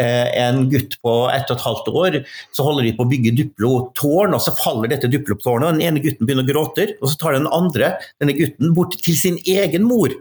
[0.02, 2.16] en gutt på ett og et halvt år
[2.54, 6.28] så holder de på å bygge Duplo-tårn, og så faller dette Duplo-tårnet, den ene gutten
[6.28, 10.14] begynner å gråte, og så tar den andre denne gutten bort til sin egen mor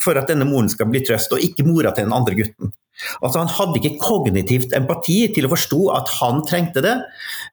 [0.00, 2.74] for at denne moren skal bli trøst, og ikke mora til den andre gutten.
[3.22, 6.94] Altså Han hadde ikke kognitivt empati til å forstå at han trengte det,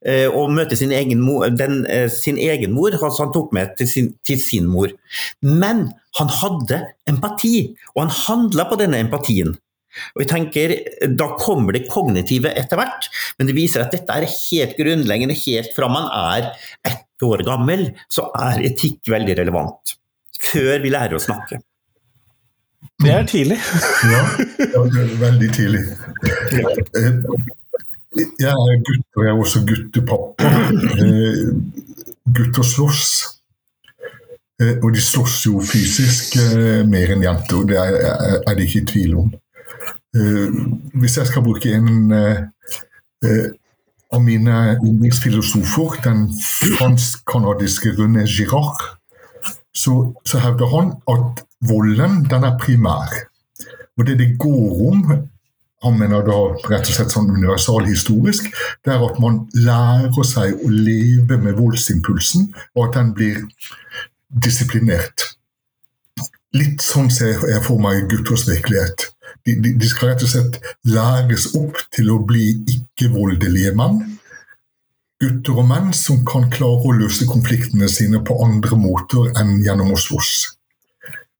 [0.05, 3.75] eh, å møte sin egen mor, den, eh, sin egen mor altså han tok med
[3.77, 4.93] til sin, til sin mor.
[5.41, 9.57] Men han hadde empati, og han handla på denne empatien.
[10.15, 10.75] Og jeg tenker,
[11.17, 15.35] Da kommer det kognitive etter hvert, men det viser at dette er helt grunnleggende.
[15.35, 16.53] Helt fra man er
[16.85, 19.97] ett år gammel, så er etikk veldig relevant.
[20.41, 21.61] Før vi lærer å snakke.
[23.03, 23.57] Det er tidlig.
[24.13, 24.21] ja,
[24.93, 25.81] det er veldig tidlig.
[26.97, 27.13] Eh,
[28.39, 30.49] jeg er gutt, og jeg er også guttepappa.
[31.03, 31.43] Eh,
[32.35, 33.03] gutter slåss.
[34.61, 36.37] Eh, og de slåss jo fysisk
[36.93, 39.31] mer enn jenter, det er det ikke i tvil om.
[41.01, 42.11] Hvis jeg skal bruke en
[44.11, 46.25] av mine yndlingsfilosofer, den
[46.77, 48.81] fransk-canadiske René Girard,
[49.73, 53.13] så, så hevder han at volden den er primær.
[53.97, 55.03] Og det det går om,
[55.83, 56.37] han mener da
[56.69, 58.51] rett og slett sånn universalhistorisk,
[58.85, 63.39] det er at man lærer seg å leve med voldsimpulsen, og at den blir
[64.45, 65.31] disiplinert.
[66.53, 69.07] Litt sånn ser jeg for meg gutters virkelighet.
[69.47, 74.01] De, de, de, skal rett og slett læres opp til å bli ikke-voldelige menn.
[75.21, 79.93] Gutter og menn som kan klare å løse konfliktene sine på andre måter enn gjennom
[79.95, 80.33] å slåss.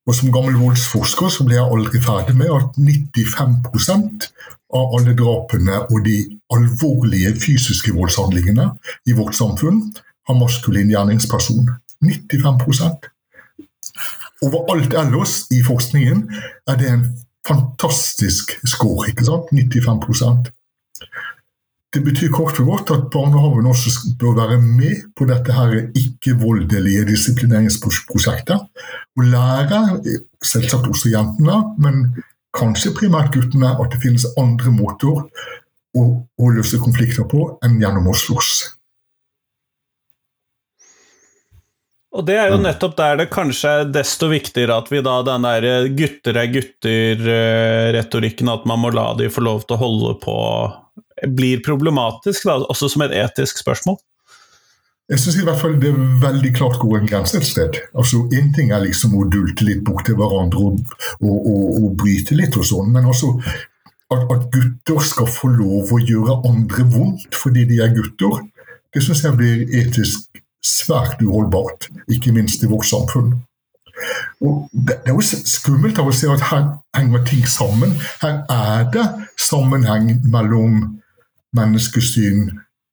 [0.09, 4.25] Og Som gammel voldsforsker så blir jeg aldri ferdig med at 95%
[4.73, 6.17] av alle drapene og de
[6.55, 8.71] alvorlige fysiske voldshandlingene
[9.05, 9.83] i vårt samfunn
[10.27, 11.69] har maskulin gjerningsperson.
[12.01, 13.11] 95%
[14.41, 16.23] Overalt ellers i forskningen
[16.65, 17.03] er det en
[17.45, 19.11] fantastisk score.
[19.11, 19.51] ikke sant?
[19.53, 20.49] 95
[21.91, 27.03] det betyr kort og godt at barnehagen også bør være med på dette her ikke-voldelige
[27.09, 28.63] disiplineringsprosjektet.
[29.19, 29.81] Og lære,
[30.39, 32.05] selvsagt også jentene, men
[32.55, 38.07] kanskje primært guttene, at det finnes andre måter å, å løse konflikter på enn gjennom
[38.07, 38.53] å slåss.
[42.11, 45.45] Og det er jo nettopp der det kanskje er desto viktigere at vi da den
[45.47, 50.35] der gutter er gutter-retorikken, at man må la de få lov til å holde på,
[51.29, 53.99] blir problematisk, da, også som et etisk spørsmål.
[55.11, 57.81] Jeg synes i hvert fall det er veldig klart går en grense et sted.
[57.97, 60.79] Altså, Én ting er liksom å dulte litt bort til hverandre og,
[61.19, 63.33] og, og, og bryte litt og sånn, men altså
[64.11, 68.39] at, at, gutter skal få lov å gjøre andre vondt fordi de er gutter,
[68.95, 73.33] det syns jeg blir etisk svært uholdbart, ikke minst i vårt samfunn.
[74.41, 77.93] Og det, det er jo skummelt av å se at her henger ting sammen.
[78.23, 79.05] Her er det
[79.39, 81.00] sammenheng mellom
[81.57, 82.51] menneskesyn,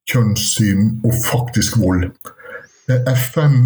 [0.09, 2.09] kjønnssyn og faktisk vold.
[2.89, 3.59] FN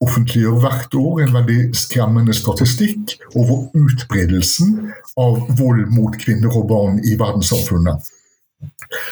[0.00, 4.78] offentliggjør hvert år en veldig skremmende statistikk over utbredelsen
[5.20, 8.08] av vold mot kvinner og barn i verdenssamfunnet.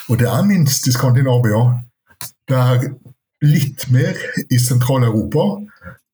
[0.08, 1.60] Og det er minst i Skandinavia.
[2.48, 2.88] Det er
[3.44, 4.16] litt mer
[4.48, 5.44] i Sentral-Europa.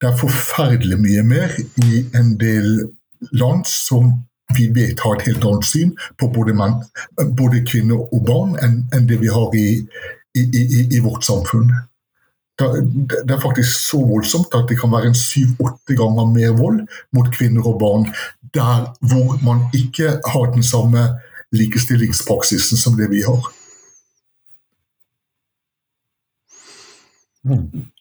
[0.01, 1.55] Det er forferdelig mye mer
[1.87, 2.89] i en del
[3.31, 4.11] land som
[4.53, 6.77] vi vet har et helt annet syn på både, menn,
[7.37, 9.67] både kvinner og barn enn, enn det vi har i,
[10.37, 11.71] i, i, i vårt samfunn.
[12.55, 17.27] Det, er faktisk så voldsomt at det kan være en syv-åtte ganger mer vold mot
[17.35, 18.05] kvinner og barn
[18.55, 21.09] der hvor man ikke har den samme
[21.55, 23.49] likestillingspraksisen som det vi har.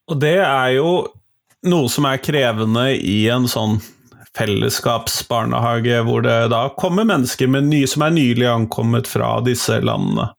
[0.07, 0.93] Og det er jo
[1.67, 3.81] noe som er krevende i en sånn
[4.39, 10.31] fellesskapsbarnehage, hvor det da kommer mennesker nye, som er nylig ankommet fra disse landene.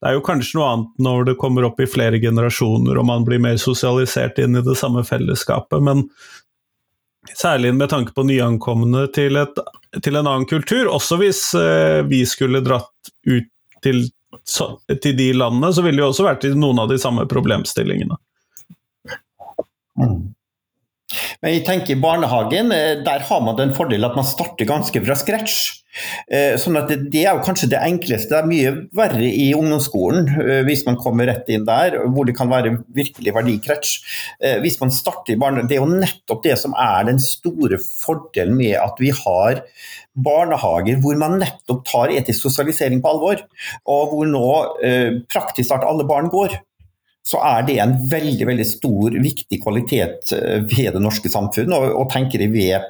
[0.00, 3.24] Det er jo kanskje noe annet når det kommer opp i flere generasjoner og man
[3.26, 6.04] blir mer sosialisert inn i det samme fellesskapet, men
[7.34, 9.58] særlig med tanke på nyankomne til, et,
[10.02, 10.86] til en annen kultur.
[10.92, 13.50] Også hvis eh, vi skulle dratt ut
[13.82, 14.06] til,
[15.02, 18.18] til de landene, så ville det jo også vært i noen av de samme problemstillingene.
[19.96, 20.35] Mm.
[21.46, 24.98] Men jeg tenker i barnehagen, eh, der har man den fordelen at man starter ganske
[24.98, 25.84] fra scratch.
[26.26, 28.32] Eh, sånn at det, er jo kanskje det enkleste.
[28.32, 32.34] Det er mye verre i ungdomsskolen eh, hvis man kommer rett inn der, hvor det
[32.34, 33.94] kan være virkelig verdikretsj.
[34.64, 38.58] Hvis man starter i barnehagen, Det er jo nettopp det som er den store fordelen
[38.58, 39.62] med at vi har
[40.18, 43.46] barnehager hvor man nettopp tar etisk sosialisering på alvor,
[43.86, 44.46] og hvor nå
[45.30, 46.58] praktisk talt alle barn går
[47.26, 51.88] så er det en veldig veldig stor, viktig kvalitet eh, ved det norske samfunn, og,
[51.98, 52.86] og tenker jeg ved,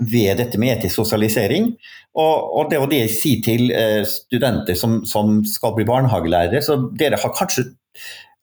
[0.00, 1.74] ved, dette med etisk sosialisering.
[2.16, 6.78] Og, og, det å det jeg til eh, studenter som, som, skal bli barnehagelærere, så
[6.96, 7.66] dere har kanskje,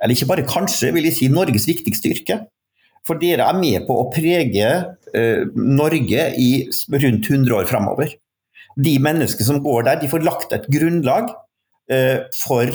[0.02, 2.42] eller ikke bare kanskje, vil jeg si Norges viktigste yrke.
[3.08, 6.52] For dere er med på å prege eh, Norge i
[6.94, 8.14] rundt 100 år framover.
[8.78, 11.34] De menneskene som går der, de får lagt et grunnlag
[11.90, 12.70] eh, for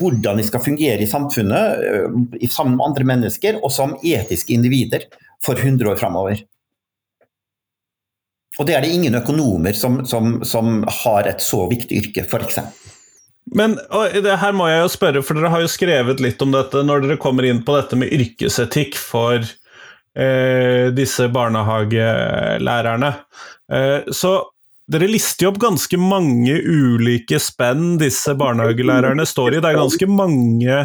[0.00, 5.04] hvordan de skal fungere i samfunnet eh, sammen med andre mennesker, og som etiske individer
[5.44, 6.40] for 100 år framover.
[8.60, 12.60] Og det er det ingen økonomer som, som, som har et så viktig yrke, f.eks.
[13.56, 17.06] Men her må jeg jo spørre, for dere har jo skrevet litt om dette når
[17.06, 23.12] dere kommer inn på dette med yrkesetikk for eh, disse barnehagelærerne.
[23.72, 24.34] Eh, så
[24.90, 29.62] dere lister jo opp ganske mange ulike spenn disse barnehagelærerne står i.
[29.62, 30.80] Det er ganske mange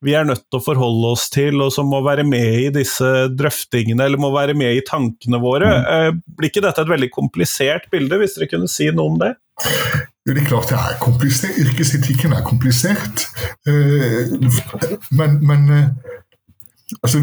[0.00, 3.08] vi er nødt til å forholde oss til, og som må være med i disse
[3.36, 5.68] drøftingene, eller må være med i tankene våre.
[5.68, 5.90] Mm.
[5.94, 9.34] Eh, blir ikke dette et veldig komplisert bilde, hvis dere kunne si noe om det?
[10.24, 11.58] Det er klart det er komplisert.
[11.60, 13.26] Yrkesetikken er komplisert.
[13.68, 14.32] Eh,
[15.20, 16.16] men, men eh,
[17.02, 17.20] Altså,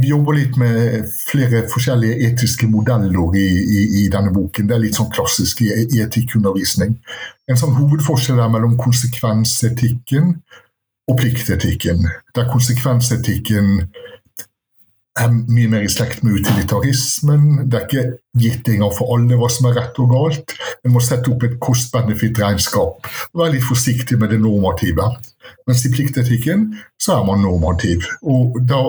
[0.00, 4.68] vi jobber litt med flere forskjellige etiske modeller i, i, i, denne boken.
[4.68, 6.94] Det er litt sånn klassisk i, i etikkundervisning.
[7.50, 10.36] En sånn hovedforskjell er mellom konsekvensetikken
[11.10, 12.06] og pliktetikken.
[12.38, 13.88] Der konsekvensetikken
[15.18, 17.66] er mye mer i slekt med utilitarismen.
[17.66, 18.04] Det er ikke
[18.40, 20.54] gittinger for alle hva som er rett og galt.
[20.84, 25.10] En må sette opp et kost-benefit-regnskap være litt forsiktig med det normative.
[25.66, 26.66] Mens i pliktetikken
[27.00, 28.06] så er man normativ.
[28.22, 28.80] Og da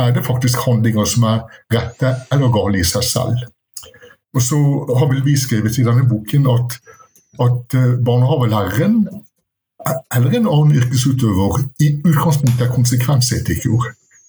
[0.00, 1.40] er det faktisk handlinger som er
[1.74, 3.48] rette eller gale i seg selv.
[4.34, 4.58] Og så
[4.98, 6.76] har vel vi skrevet i denne boken at,
[7.42, 9.02] at eh, barnehagelæreren
[10.14, 13.88] eller en annen yrkesutøver i utgangspunktet er konsekvensetiker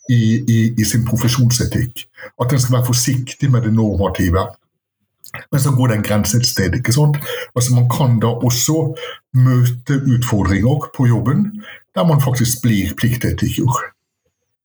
[0.09, 2.05] i, i, i, sin profesjonsetikk.
[2.41, 4.47] At en skal være forsiktig med det normative.
[5.51, 6.75] Men så går det en grense et sted.
[6.75, 7.17] ikke sant?
[7.55, 8.93] Altså Man kan da også
[9.33, 11.63] møte utfordringer på jobben
[11.95, 13.71] der man faktisk blir pliktetiker.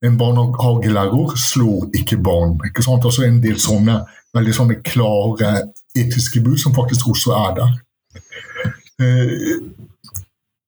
[0.04, 2.60] En barnehagelærer slår ikke barn.
[2.64, 3.04] ikke sant?
[3.04, 4.04] Altså En del sånne
[4.36, 5.50] veldig sånne klare
[5.96, 7.74] etiske bud som faktisk også er der.
[9.00, 9.56] Eh,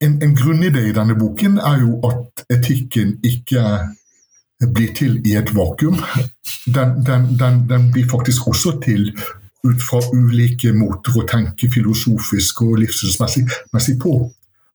[0.00, 3.62] en, en grunnidé i denne boken er jo at etikken ikke
[4.74, 5.98] blir til i et vakuum.
[6.66, 9.10] Den, den, den, den blir faktisk også til
[9.66, 14.14] ut fra ulike måter å tenke filosofisk og livssynsmessig på.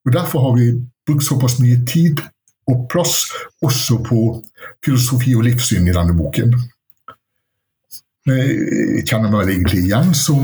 [0.03, 0.69] Og Derfor har vi
[1.07, 2.19] brukt såpass mye tid
[2.67, 3.25] og plass
[3.63, 4.19] også på
[4.85, 6.53] filosofi og livssyn i denne boken.
[8.27, 10.43] Jeg kjenner meg vel egentlig igjen som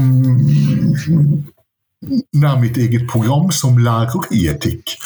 [2.36, 4.98] nær mitt eget program som lærer i etikk.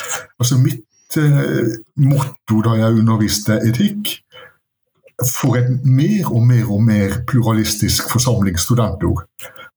[0.42, 4.16] Altså Mitt eh, motto da jeg underviste etikk,
[5.30, 9.26] for en mer og mer og mer pluralistisk forsamling studentord,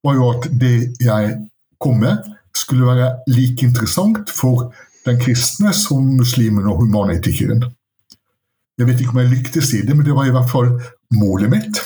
[0.04, 1.36] var jo at det jeg
[1.80, 2.16] kom med,
[2.56, 4.72] skulle være like interessant for
[5.06, 7.64] den kristne som muslimen og humanitikeren.
[8.78, 10.80] Jeg vet ikke om jeg lyktes i det, men det var i hvert fall
[11.14, 11.80] målet mitt.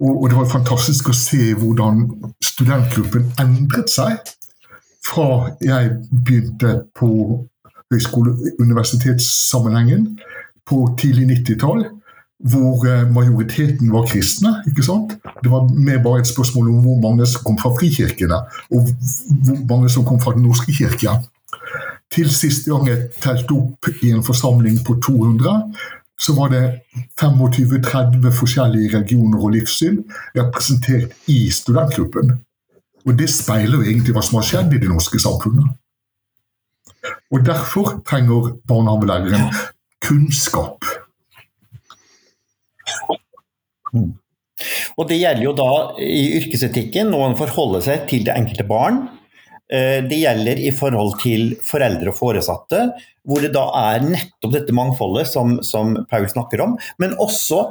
[0.00, 2.06] Og, det var fantastisk å se hvordan
[2.44, 4.18] studentgruppen endret seg
[5.02, 7.08] fra jeg begynte på
[7.92, 10.18] høyskole-universitetssammenhengen
[10.68, 11.80] på tidlig 90-tall,
[12.38, 14.62] hvor eh, majoriteten var kristne.
[14.66, 15.16] ikke sant?
[15.42, 18.38] Det var mer bare et spørsmål om hvor mange som kom fra frikirkene,
[18.70, 18.88] og
[19.44, 21.18] hvor mange som kom fra Den norske kirke.
[22.10, 25.74] Til siste gang jeg telte opp i en forsamling på 200,
[26.18, 26.80] så var det
[27.20, 30.00] 25-30 forskjellige religioner og livssyn
[30.36, 32.32] representert i studentgruppen.
[33.06, 35.68] Og det speiler jo egentlig hva som har skjedd i det norske samfunnet.
[37.30, 39.54] Og derfor trenger barnehagelæreren
[40.04, 40.77] kunnskap.
[44.98, 45.70] Og Det gjelder jo da
[46.02, 49.04] i yrkesetikken når man forholder seg til det enkelte barn.
[49.70, 52.88] Eh, det gjelder i forhold til foreldre og foresatte,
[53.28, 56.78] hvor det da er nettopp dette mangfoldet som, som Paul snakker om.
[56.98, 57.68] Men også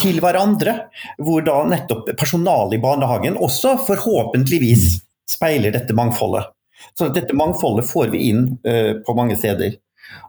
[0.00, 0.76] til hverandre,
[1.20, 6.48] hvor da nettopp personalet i barnehagen også forhåpentligvis speiler dette mangfoldet.
[6.96, 9.76] Så dette mangfoldet får vi inn uh, på mange steder.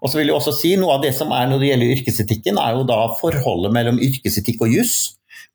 [0.01, 2.59] Og så vil jeg også si Noe av det som er når det gjelder yrkesetikken,
[2.61, 4.99] er jo da forholdet mellom yrkesetikk og juss.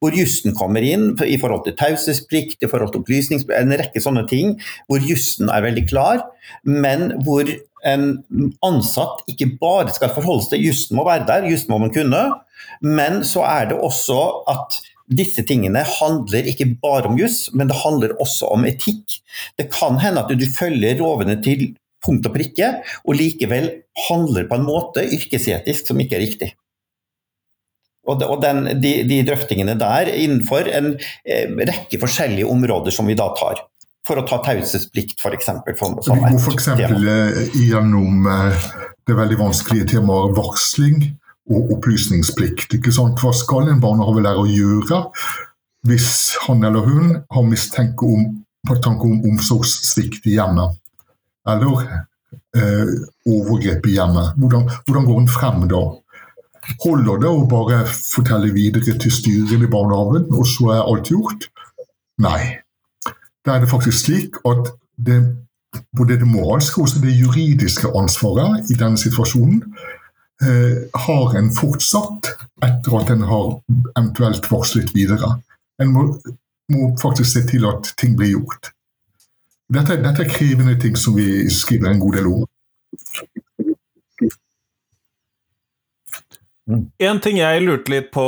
[0.02, 4.26] Hvor jussen kommer inn i forhold til taushetsplikt, i forhold til opplysningsplikt, en rekke sånne
[4.28, 4.56] ting.
[4.90, 6.26] Hvor jussen er veldig klar,
[6.68, 7.48] men hvor
[7.86, 8.10] en
[8.66, 12.22] ansatt ikke bare skal forholde seg til jussen må være der, jussen må man kunne,
[12.82, 14.18] men så er det også
[14.52, 14.80] at
[15.16, 19.20] disse tingene handler ikke bare om juss, men det handler også om etikk.
[19.58, 21.68] Det kan hende at du følger lovene til
[22.06, 22.70] punkt og prikke,
[23.04, 23.68] og likevel
[24.06, 26.52] handler på en måte yrkesetisk som ikke er riktig.
[28.06, 30.92] Og, den, de, de, drøftingene der innenfor en
[31.26, 33.64] eh, rekke forskjellige områder som vi da tar.
[34.06, 35.48] For å ta taushetsplikt, f.eks.
[35.66, 36.68] F.eks.
[37.58, 38.28] gjennom
[39.06, 41.00] det veldig vanskelige temaet varsling
[41.50, 42.78] og opplysningsplikt.
[42.86, 45.02] Hva skal en barnehagelærer gjøre
[45.86, 48.24] hvis han eller hun har mistanke om,
[48.70, 50.78] om omsorgssvikt i hjemmet?
[51.46, 51.84] Eller
[52.56, 52.92] eh,
[53.28, 54.34] overgrep i hjemmet?
[54.40, 55.82] Hvordan, hvordan går en frem da?
[56.82, 61.46] Holder det å bare fortelle videre til styret i barnehagen, og så er alt gjort?
[62.22, 62.40] Nei.
[63.46, 65.20] Da er det faktisk slik at det,
[65.94, 69.62] både det moralske og det juridiske ansvaret i denne situasjonen
[70.42, 72.26] Eh, har en fortsatt
[72.64, 73.46] etter at en har
[73.96, 75.30] eventuelt varslet videre.
[75.80, 76.02] En må,
[76.72, 78.68] må, faktisk se til at ting blir gjort.
[79.72, 82.44] Dette, dette er krevende ting som vi skriver en god del om.
[86.98, 88.26] En ting jeg lurte litt på,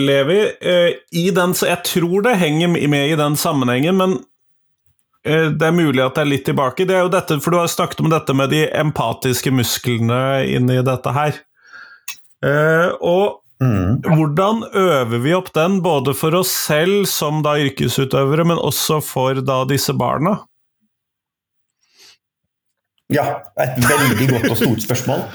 [0.00, 4.20] Levi eh, i den, Jeg tror det henger med i den sammenhengen, men
[5.22, 6.86] Eh, det er mulig at det er litt tilbake.
[6.88, 10.80] Det er jo dette, for Du har snakket om dette med de empatiske musklene inni
[10.82, 11.38] dette her.
[12.42, 14.16] Eh, og mm.
[14.16, 19.42] hvordan øver vi opp den, både for oss selv som da yrkesutøvere, men også for
[19.46, 20.40] da disse barna?
[23.12, 23.26] Ja,
[23.60, 25.26] et veldig godt og stort spørsmål.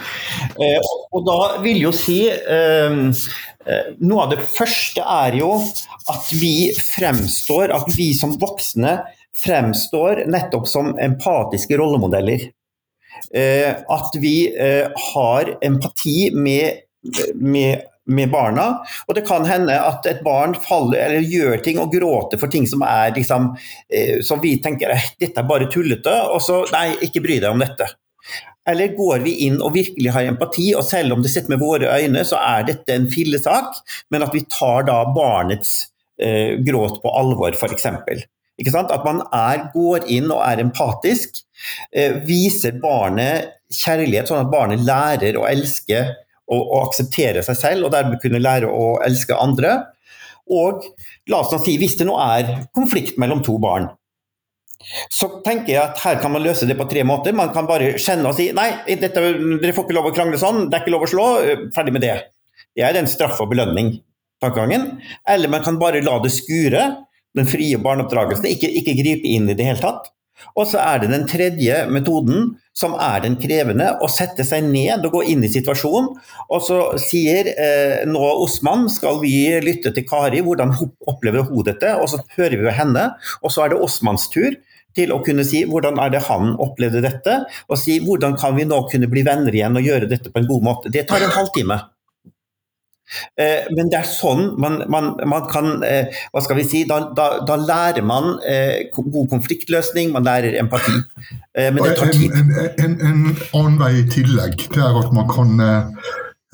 [0.58, 0.82] Eh,
[1.14, 2.94] og da vil jo si eh,
[3.70, 5.52] eh, Noe av det første er jo
[6.10, 8.96] at vi fremstår, at vi som voksne
[9.38, 12.48] fremstår nettopp som empatiske rollemodeller.
[13.34, 16.82] Eh, at vi eh, har empati med,
[17.36, 18.68] med, med, barna.
[19.08, 22.68] Og det kan hende at et barn faller, eller gjør ting og gråter for ting
[22.70, 23.54] som er liksom,
[23.94, 27.64] eh, som vi tenker dette er bare tullete, og så nei, ikke bry deg om
[27.64, 27.90] dette.
[28.68, 31.92] Eller går vi inn og virkelig har empati, og selv om det sitter med våre
[32.02, 33.80] øyne, så er dette en fillesak,
[34.12, 35.78] men at vi tar da barnets
[36.20, 37.88] eh, gråt på alvor, f.eks.
[37.88, 41.44] At man er, går inn og er empatisk.
[41.94, 46.04] Eh, viser barnet kjærlighet, sånn at barnet lærer å elske
[46.48, 49.78] og, å akseptere seg selv, og dermed kunne lære å elske andre.
[50.48, 50.86] Og
[51.28, 53.90] la oss nå si, hvis det nå er konflikt mellom to barn,
[55.12, 57.36] så tenker jeg at her kan man løse det på tre måter.
[57.36, 59.24] Man kan bare kjenne og si nei, dette,
[59.60, 61.26] dere får ikke lov å krangle sånn, det er ikke lov å slå,
[61.76, 62.16] ferdig med det.
[62.78, 64.86] Det er den straff og belønning-tankegangen.
[65.28, 66.86] Eller man kan bare la det skure,
[67.38, 70.12] den frie barneoppdragelsen, ikke, ikke gripe inn i det hele tatt.
[70.56, 75.06] Og så er det den tredje metoden, som er den krevende, å sette seg ned
[75.08, 76.12] og gå inn i situasjonen.
[76.54, 79.34] Og så sier eh, nå Osman skal vi
[79.64, 80.76] lytte til Kari, hvordan
[81.10, 81.96] opplever hun dette?
[81.98, 83.10] Og så hører vi henne,
[83.42, 84.54] og så er det Osmans tur
[84.98, 88.66] til å kunne si hvordan er det han opplevde dette, og si hvordan kan vi
[88.70, 90.94] nå kunne bli venner igjen og gjøre dette på en god måte.
[90.94, 91.82] Det tar en halvtime.
[93.40, 96.84] Eh, men det er sånn man, man, man kan eh, Hva skal vi si?
[96.90, 100.96] Da, da, da lærer man eh, god konfliktløsning, man lærer empati.
[101.58, 102.36] Men det tar tid.
[102.36, 103.22] En, en, en, en
[103.56, 105.56] annen vei i tillegg det er at man kan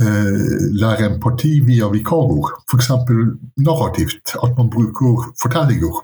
[0.04, 2.49] lære empati via vikarord.
[2.68, 2.89] F.eks.
[3.64, 4.34] narrativt.
[4.43, 6.01] At man bruker fortellinger.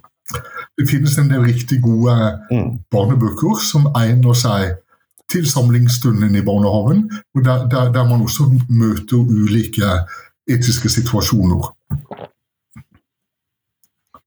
[0.77, 2.15] Det finnes en del riktig gode
[2.51, 2.69] mm.
[2.93, 4.77] barnebøker som egner seg
[5.29, 7.03] til samlingsstunden i barnehagen,
[7.45, 9.89] der, der, der man også møter ulike
[10.49, 11.69] etiske situasjoner.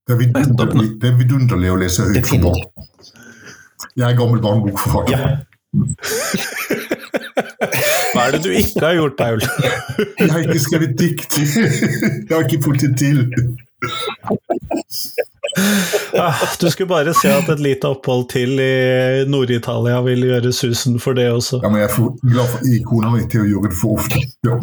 [0.06, 2.62] Det er vidunderlig, det er vidunderlig å lese høyt for barn.
[3.96, 5.18] Jeg er gammel barnebokforfatter.
[5.18, 5.28] Ja.
[8.12, 9.42] Hva er det du ikke har gjort, Paul?
[10.20, 11.38] Jeg har ikke skrevet dikt.
[11.38, 13.22] Jeg har ikke fått det til.
[16.18, 21.00] Ah, du skulle bare se at et lite opphold til i Nord-Italia vil gjøre susen
[21.00, 21.60] for det også.
[21.64, 24.22] Ja, men Jeg er glad for ikona mi til å gjøre det for ofte.
[24.46, 24.58] Ja.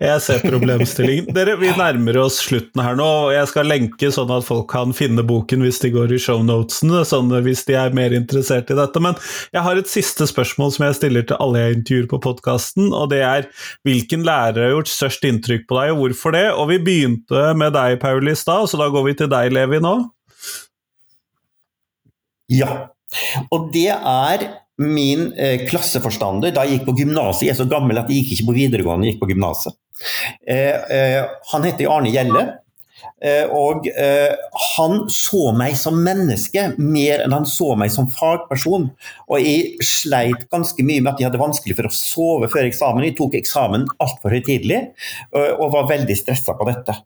[0.00, 1.32] Jeg ser problemstillingen.
[1.36, 3.06] Dere, Vi nærmer oss slutten her nå.
[3.28, 7.04] og Jeg skal lenke sånn at folk kan finne boken hvis de går i shownotesene,
[7.08, 9.02] sånn hvis de er mer interessert i dette.
[9.02, 9.18] Men
[9.54, 12.92] jeg har et siste spørsmål som jeg stiller til alle jeg intervjuer på podkasten.
[12.92, 13.48] Og det er
[13.88, 16.46] hvilken lærer har gjort størst inntrykk på deg, og hvorfor det?
[16.54, 19.82] Og vi begynte med deg, Paul, i stad, så da går vi til deg, Levi,
[19.84, 19.96] nå.
[22.52, 22.88] Ja.
[23.54, 24.48] Og det er
[24.78, 27.48] min eh, klasseforstander da jeg gikk på gymnaset.
[27.48, 29.76] Jeg er så gammel at jeg gikk ikke på videregående, jeg gikk på gymnaset.
[30.46, 31.20] Eh, eh,
[31.52, 32.46] han heter Arne Gjelle.
[33.22, 34.30] Eh, og eh,
[34.76, 38.88] han så meg som menneske mer enn han så meg som fagperson.
[39.26, 43.06] Og jeg sleit ganske mye med at jeg hadde vanskelig for å sove før eksamen.
[43.08, 47.00] Jeg tok eksamen altfor høytidelig eh, og var veldig stressa på dette.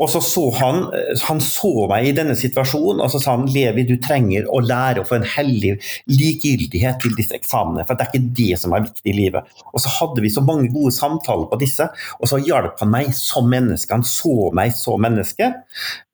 [0.00, 0.86] Og så så han,
[1.26, 5.02] han så meg i denne situasjonen og så sa han, Levi, du trenger å lære
[5.02, 5.74] å få en hellig
[6.08, 7.84] likegyldighet til disse eksamenene.
[7.88, 9.50] For det er ikke det som er viktig i livet.
[9.74, 13.10] Og så hadde vi så mange gode samtaler på disse, og så hjalp han meg
[13.16, 13.92] som menneske.
[13.92, 15.50] Han så meg som menneske,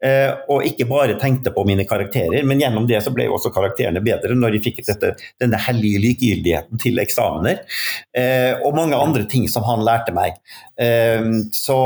[0.02, 2.42] eh, og ikke bare tenkte på mine karakterer.
[2.48, 6.02] Men gjennom det så ble jo også karakterene bedre når de fikk dette, denne hellige
[6.02, 7.62] likegyldigheten til eksamener.
[8.10, 10.40] Eh, og mange andre ting som han lærte meg.
[10.74, 11.22] Eh,
[11.54, 11.78] så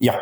[0.00, 0.16] ja.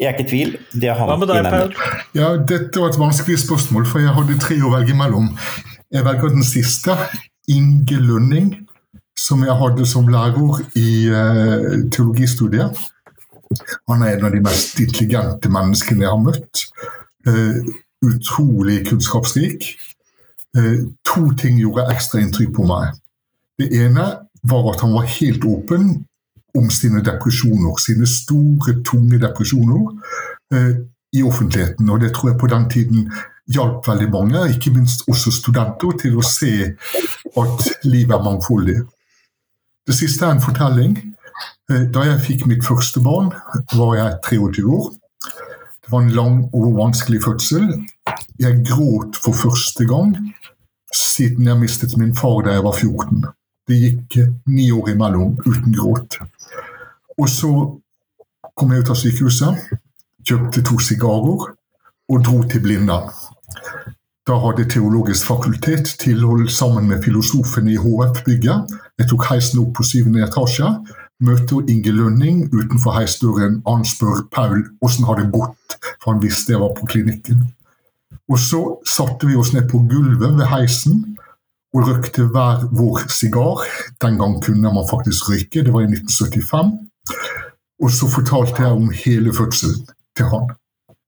[0.00, 0.52] Jeg er ikke i tvil.
[0.72, 1.74] Det er han Hva med deg, Per?
[2.16, 5.26] Ja, dette var et vanskelig spørsmål, for jeg hadde tre å velge mellom.
[5.92, 6.96] Jeg velger den siste,
[7.52, 8.54] Inge Lønning,
[9.18, 12.80] som jeg hadde som lærer i uh, teologistudiet.
[13.90, 16.64] Han er en av de mest intelligente menneskene jeg har møtt.
[17.28, 17.60] Uh,
[18.06, 19.68] utrolig kunnskapsrik.
[20.56, 22.96] Uh, to ting gjorde ekstra inntrykk på meg.
[23.60, 24.06] Det ene
[24.48, 25.98] var at han var helt åpen
[26.58, 29.84] om sine depresjoner, sine store, tunge depresjoner,
[30.54, 30.72] eh,
[31.12, 31.90] i offentligheten.
[31.90, 33.12] Og det tror jeg på den tiden
[33.50, 36.52] hjalp veldig mange, ikke minst også studenter, til å se
[37.42, 38.78] at livet er mangfoldig.
[39.86, 40.96] Det siste er en fortelling.
[41.70, 43.32] Eh, da jeg fikk mitt første barn,
[43.74, 44.90] var jeg 23 år.
[45.80, 47.66] Det var en lang og vanskelig fødsel.
[48.38, 50.14] Jeg gråt for første gang
[50.94, 53.24] siden jeg mistet min far da jeg var 14.
[53.68, 56.18] Det gikk ni år imellom uten gråt.
[57.20, 57.50] Og så
[58.56, 59.66] kom jeg ut av sykehuset,
[60.24, 61.50] kjøpte to sigarer
[62.10, 63.12] og dro til Blindern.
[64.28, 68.74] Da hadde Teologisk fakultet tilhold sammen med filosofen i HF-bygget.
[68.98, 70.68] Jeg tok heisen opp på syvende etasje,
[71.24, 73.62] møter Inge Lønning utenfor heisdøren.
[73.66, 77.48] Han spør Paul åssen har det gått, for han visste jeg var på klinikken.
[78.30, 81.02] Og så satte vi oss ned på gulvet ved heisen
[81.74, 83.64] og røykte hver vår sigar.
[84.02, 86.89] Den gang kunne man faktisk røyke, det var i 1975.
[87.80, 89.86] Og så fortalte jeg om hele fødselen
[90.16, 90.50] til han.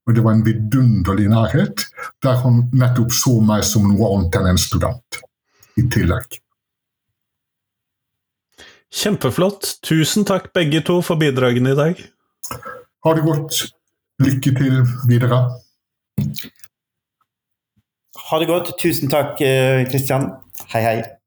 [0.06, 1.84] Og det var en vidunderlig nærhet,
[2.22, 5.20] der han nettopp så meg som noe annet enn en student
[5.78, 6.40] i tillegg.
[8.92, 9.78] Kjempeflott.
[9.86, 12.02] Tusen takk begge to for bidragene i dag.
[13.04, 13.62] Ha det godt.
[14.22, 15.40] Lykke til videre.
[18.28, 18.74] Ha det godt.
[18.82, 19.38] Tusen takk,
[19.90, 20.28] Kristian.
[20.28, 21.21] Eh, hei, hei.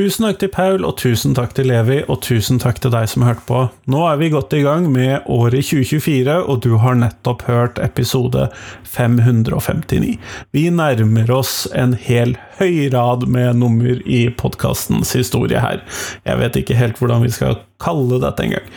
[0.00, 3.26] Tusen takk til Paul, og tusen takk til Levi, og tusen takk til deg som
[3.26, 3.58] hørte på.
[3.92, 8.46] Nå er vi godt i gang med året 2024, og du har nettopp hørt episode
[8.88, 10.16] 559.
[10.56, 15.84] Vi nærmer oss en hel høyrad med nummer i podkastens historie her.
[16.24, 18.68] Jeg vet ikke helt hvordan vi skal kalle dette engang.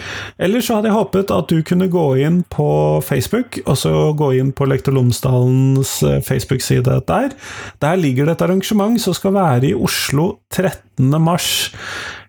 [0.42, 2.68] Ellers så hadde jeg håpet at du kunne gå inn på
[3.06, 7.38] Facebook, og så gå inn på Lektor Lomsdalens eh, Facebook-side der.
[7.84, 11.16] Der ligger det et arrangement som skal være i Oslo 13.
[11.22, 11.72] mars.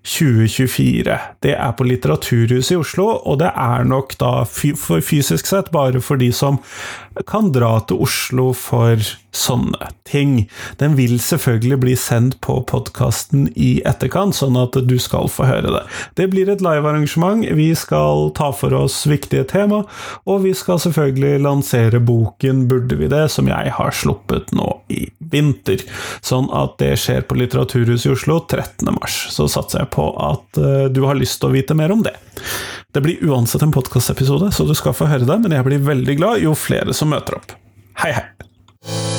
[0.04, 1.18] 2024.
[1.42, 6.20] Det er på Litteraturhuset i Oslo, og det er nok da fysisk sett bare for
[6.20, 6.58] de som
[7.26, 9.00] kan dra til Oslo for
[9.34, 10.44] sånne ting.
[10.78, 15.72] Den vil selvfølgelig bli sendt på podkasten i etterkant, sånn at du skal få høre
[15.74, 15.82] det.
[16.18, 19.82] Det blir et livearrangement, vi skal ta for oss viktige tema,
[20.24, 25.08] og vi skal selvfølgelig lansere boken Burde vi det?, som jeg har sluppet nå i
[25.18, 25.82] vinter.
[26.24, 28.88] Sånn at det skjer på Litteraturhuset i Oslo 13.
[28.94, 29.18] mars.
[29.34, 32.14] Så satser jeg på at uh, du har lyst til å vite mer om det.
[32.94, 36.14] Det blir uansett en podkastepisode, så du skal få høre det, men jeg blir veldig
[36.20, 37.56] glad jo flere som møter opp.
[38.04, 39.13] Hei, hei!